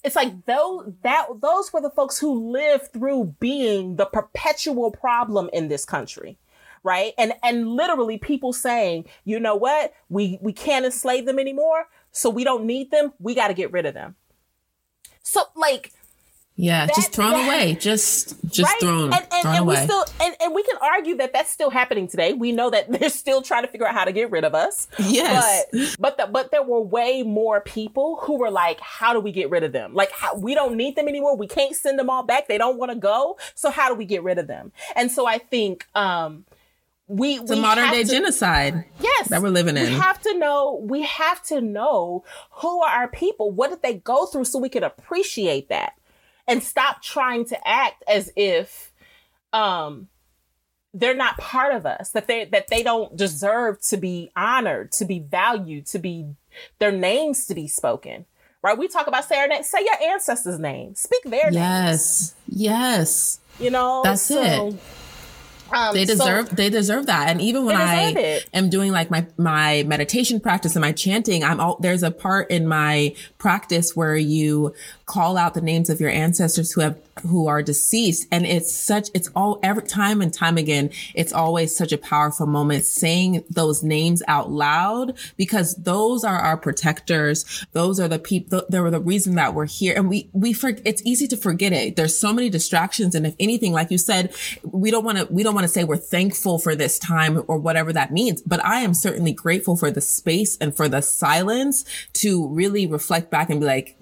[0.05, 5.51] It's like those that those were the folks who lived through being the perpetual problem
[5.52, 6.38] in this country.
[6.82, 7.14] Right.
[7.18, 11.88] And and literally people saying, you know what, we we can't enslave them anymore.
[12.12, 13.12] so we don't need them.
[13.18, 14.14] We got to get rid of them.
[15.22, 15.93] So like
[16.58, 17.74] yeah, that, just thrown that, away.
[17.74, 18.80] Just just right?
[18.80, 19.80] thrown, and, and, thrown and away.
[19.80, 22.32] We still, and, and we can argue that that's still happening today.
[22.32, 24.88] We know that they're still trying to figure out how to get rid of us.
[24.98, 25.66] Yes.
[25.70, 29.32] But but the, but there were way more people who were like, how do we
[29.32, 29.92] get rid of them?
[29.92, 31.36] Like how, we don't need them anymore.
[31.36, 32.48] We can't send them all back.
[32.48, 33.36] They don't want to go.
[33.54, 34.72] So how do we get rid of them?
[34.94, 36.46] And so I think um
[37.08, 40.20] we it's we a modern day to, genocide yes that we're living in we have
[40.20, 44.44] to know we have to know who are our people what did they go through
[44.44, 45.92] so we can appreciate that
[46.48, 48.93] and stop trying to act as if
[49.52, 50.09] um
[50.94, 55.05] they're not part of us that they that they don't deserve to be honored to
[55.05, 56.27] be valued to be
[56.78, 58.24] their names to be spoken
[58.62, 62.35] right we talk about say our name say your ancestors name speak their yes names.
[62.48, 63.64] yes Yes.
[63.64, 64.81] you know that's so, it
[65.73, 68.48] um, they deserve so, they deserve that and even when i it.
[68.55, 72.51] am doing like my my meditation practice and my chanting i'm all there's a part
[72.51, 74.73] in my practice where you
[75.06, 78.26] call out the names of your ancestors who have who are deceased.
[78.32, 82.46] And it's such it's all every time and time again it's always such a powerful
[82.46, 87.64] moment saying those names out loud because those are our protectors.
[87.72, 89.94] Those are the people they're the reason that we're here.
[89.96, 91.94] And we we for, it's easy to forget it.
[91.94, 93.14] There's so many distractions.
[93.14, 94.34] And if anything like you said
[94.64, 97.58] we don't want to we don't want to say we're thankful for this time or
[97.58, 98.42] whatever that means.
[98.42, 101.84] But i am certainly grateful for the space and for the silence
[102.14, 103.96] to really reflect back and be like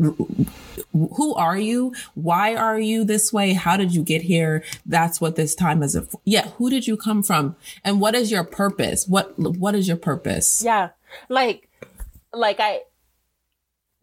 [0.94, 1.92] who are you?
[2.14, 3.52] Why are you this way?
[3.52, 4.62] How did you get here?
[4.86, 5.98] That's what this time is.
[6.24, 6.48] Yeah.
[6.56, 7.56] Who did you come from?
[7.82, 9.06] And what is your purpose?
[9.08, 10.62] What, what is your purpose?
[10.64, 10.90] Yeah.
[11.28, 11.68] Like,
[12.32, 12.80] like I,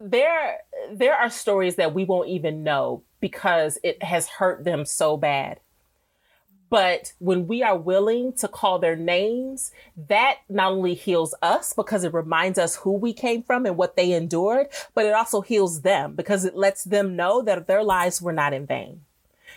[0.00, 0.58] there,
[0.92, 5.60] there are stories that we won't even know because it has hurt them so bad.
[6.72, 9.72] But when we are willing to call their names,
[10.08, 13.94] that not only heals us because it reminds us who we came from and what
[13.94, 18.22] they endured, but it also heals them because it lets them know that their lives
[18.22, 19.02] were not in vain.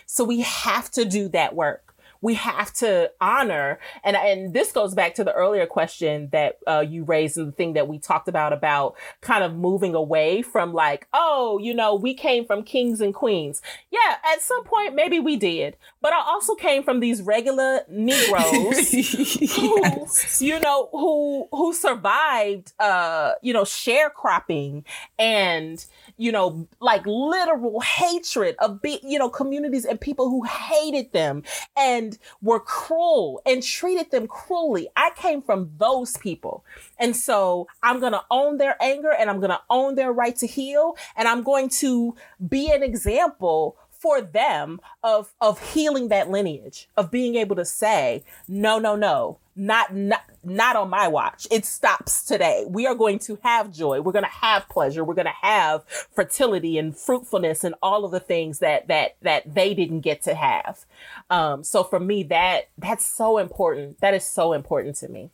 [0.04, 1.85] So we have to do that work
[2.20, 6.84] we have to honor and and this goes back to the earlier question that uh,
[6.86, 10.72] you raised and the thing that we talked about about kind of moving away from
[10.72, 15.18] like oh you know we came from kings and queens yeah at some point maybe
[15.18, 20.38] we did but i also came from these regular negroes yes.
[20.38, 24.84] who you know who who survived uh you know sharecropping
[25.18, 25.86] and
[26.16, 31.42] you know, like literal hatred of, be, you know, communities and people who hated them
[31.76, 32.05] and
[32.42, 34.88] were cruel and treated them cruelly.
[34.96, 36.64] I came from those people.
[36.98, 40.36] And so I'm going to own their anger and I'm going to own their right
[40.36, 40.96] to heal.
[41.16, 42.14] And I'm going to
[42.48, 48.22] be an example for them of of healing that lineage of being able to say
[48.46, 51.48] no no no not not not on my watch.
[51.50, 52.64] It stops today.
[52.68, 54.00] We are going to have joy.
[54.00, 55.02] We're going to have pleasure.
[55.02, 59.54] We're going to have fertility and fruitfulness and all of the things that that that
[59.54, 60.84] they didn't get to have.
[61.30, 64.00] Um so for me that that's so important.
[64.00, 65.30] That is so important to me.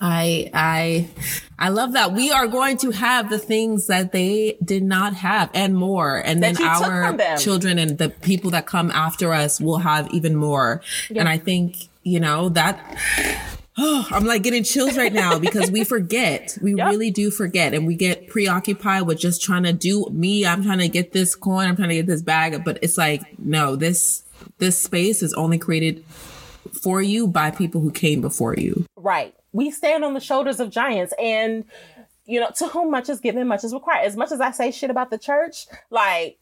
[0.00, 1.08] I I
[1.58, 2.12] I love that.
[2.12, 6.16] We are going to have the things that they did not have and more.
[6.16, 10.80] And then our children and the people that come after us will have even more.
[11.14, 12.78] And I think, you know, that
[13.76, 16.56] Oh, I'm like getting chills right now because we forget.
[16.62, 16.90] We yep.
[16.90, 20.46] really do forget and we get preoccupied with just trying to do me.
[20.46, 21.66] I'm trying to get this coin.
[21.66, 22.64] I'm trying to get this bag.
[22.64, 24.22] But it's like, no, this,
[24.58, 26.04] this space is only created
[26.82, 28.86] for you by people who came before you.
[28.94, 31.64] Right we stand on the shoulders of giants and
[32.26, 34.70] you know to whom much is given much is required as much as i say
[34.70, 36.38] shit about the church like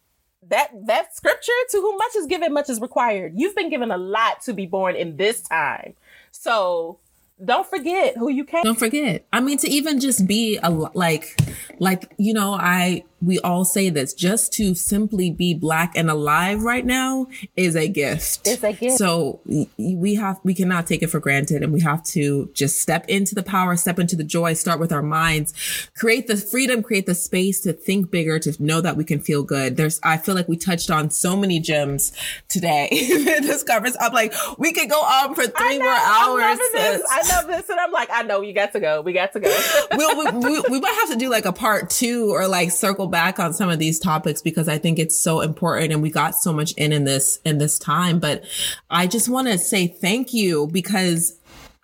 [0.48, 3.32] that that scripture to whom much is given much is required.
[3.36, 5.94] You've been given a lot to be born in this time.
[6.30, 6.98] So
[7.44, 9.24] don't forget who you came don't forget.
[9.32, 11.38] I mean to even just be a like
[11.78, 16.62] like you know i we all say this just to simply be black and alive
[16.62, 17.26] right now
[17.56, 18.46] is a gift.
[18.46, 18.98] It's a gift.
[18.98, 19.40] So
[19.78, 23.34] we have, we cannot take it for granted and we have to just step into
[23.34, 25.54] the power, step into the joy, start with our minds,
[25.96, 29.44] create the freedom, create the space to think bigger, to know that we can feel
[29.44, 29.76] good.
[29.76, 32.12] There's, I feel like we touched on so many gems
[32.48, 33.96] today in this conference.
[34.00, 36.58] I'm like, we could go on for three know, more hours.
[36.72, 37.02] This.
[37.08, 37.68] I love this.
[37.68, 39.00] And I'm like, I know you got to go.
[39.00, 39.60] We got to go.
[39.92, 43.06] we'll, we, we, we might have to do like a part two or like circle
[43.12, 46.34] back on some of these topics because I think it's so important and we got
[46.34, 48.18] so much in in this in this time.
[48.18, 48.44] But
[48.90, 51.38] I just want to say thank you because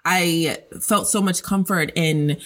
[0.04, 2.38] I felt so much comfort in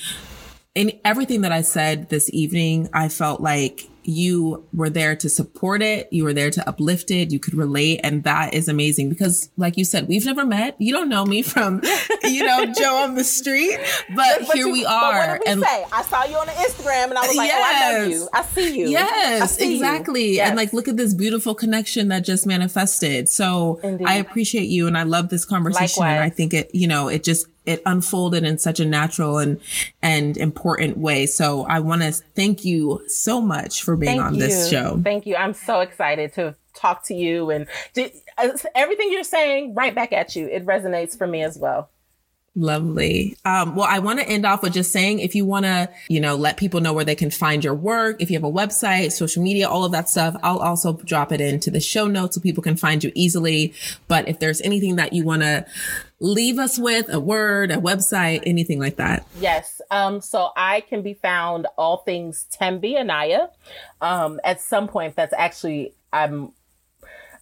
[0.74, 2.90] in everything that I said this evening.
[2.92, 6.08] I felt like you were there to support it.
[6.12, 7.30] You were there to uplift it.
[7.30, 8.00] You could relate.
[8.02, 10.76] And that is amazing because like you said, we've never met.
[10.78, 11.80] You don't know me from,
[12.22, 13.78] you know, Joe on the street,
[14.14, 15.40] but, but here you, we are.
[15.46, 15.86] and say?
[15.92, 17.60] I saw you on the Instagram and I was like, yes.
[17.60, 18.28] oh, I know you.
[18.32, 18.88] I see you.
[18.88, 20.28] Yes, see exactly.
[20.28, 20.34] You.
[20.34, 20.48] Yes.
[20.48, 23.28] And like, look at this beautiful connection that just manifested.
[23.28, 24.06] So Indeed.
[24.06, 26.00] I appreciate you and I love this conversation.
[26.00, 26.16] Likewise.
[26.16, 29.60] And I think it, you know, it just, it unfolded in such a natural and
[30.02, 31.26] and important way.
[31.26, 34.40] So I want to thank you so much for being thank on you.
[34.40, 35.00] this show.
[35.02, 35.36] Thank you.
[35.36, 37.66] I'm so excited to talk to you and
[37.96, 40.46] uh, everything you're saying right back at you.
[40.46, 41.90] It resonates for me as well.
[42.54, 43.38] Lovely.
[43.46, 46.20] Um, well, I want to end off with just saying if you want to, you
[46.20, 49.12] know, let people know where they can find your work, if you have a website,
[49.12, 52.42] social media, all of that stuff, I'll also drop it into the show notes so
[52.42, 53.72] people can find you easily.
[54.06, 55.64] But if there's anything that you want to
[56.20, 59.26] leave us with, a word, a website, anything like that.
[59.40, 59.80] Yes.
[59.90, 63.48] Um, so I can be found all things Thembi Anaya.
[64.02, 66.52] Um, at some point, that's actually, I'm,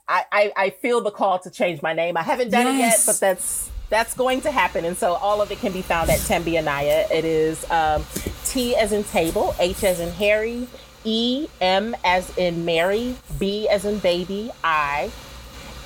[0.09, 2.17] I, I, I feel the call to change my name.
[2.17, 2.77] I haven't done yes.
[2.77, 4.85] it yet, but that's that's going to happen.
[4.85, 7.07] And so all of it can be found at Thembi Anaya.
[7.13, 8.05] It is um,
[8.45, 10.69] T as in table, H as in Harry,
[11.05, 15.11] E, M as in Mary, B as in baby, I,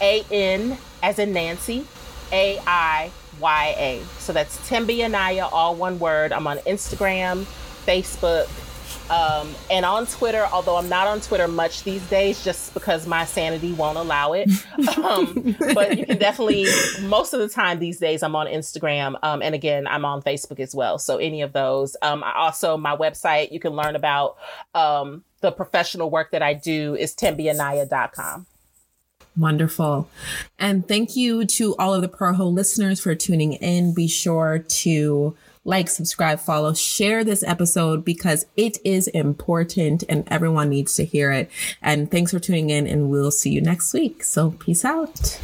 [0.00, 1.86] A N as in Nancy,
[2.30, 3.10] A I
[3.40, 4.02] Y A.
[4.18, 6.32] So that's Thembi Anaya, all one word.
[6.32, 7.44] I'm on Instagram,
[7.86, 8.48] Facebook,
[9.10, 13.24] um, and on Twitter, although I'm not on Twitter much these days, just because my
[13.24, 14.50] sanity won't allow it.
[15.04, 16.66] Um, but you can definitely,
[17.02, 19.16] most of the time these days, I'm on Instagram.
[19.22, 20.98] Um, and again, I'm on Facebook as well.
[20.98, 21.96] So any of those.
[22.00, 24.36] Um, I also, my website, you can learn about
[24.74, 28.46] um, the professional work that I do is thembianaya.com.
[29.36, 30.08] Wonderful.
[30.58, 33.92] And thank you to all of the Proho listeners for tuning in.
[33.92, 40.68] Be sure to like, subscribe, follow, share this episode because it is important and everyone
[40.68, 41.50] needs to hear it.
[41.82, 44.22] And thanks for tuning in and we'll see you next week.
[44.24, 45.40] So peace out.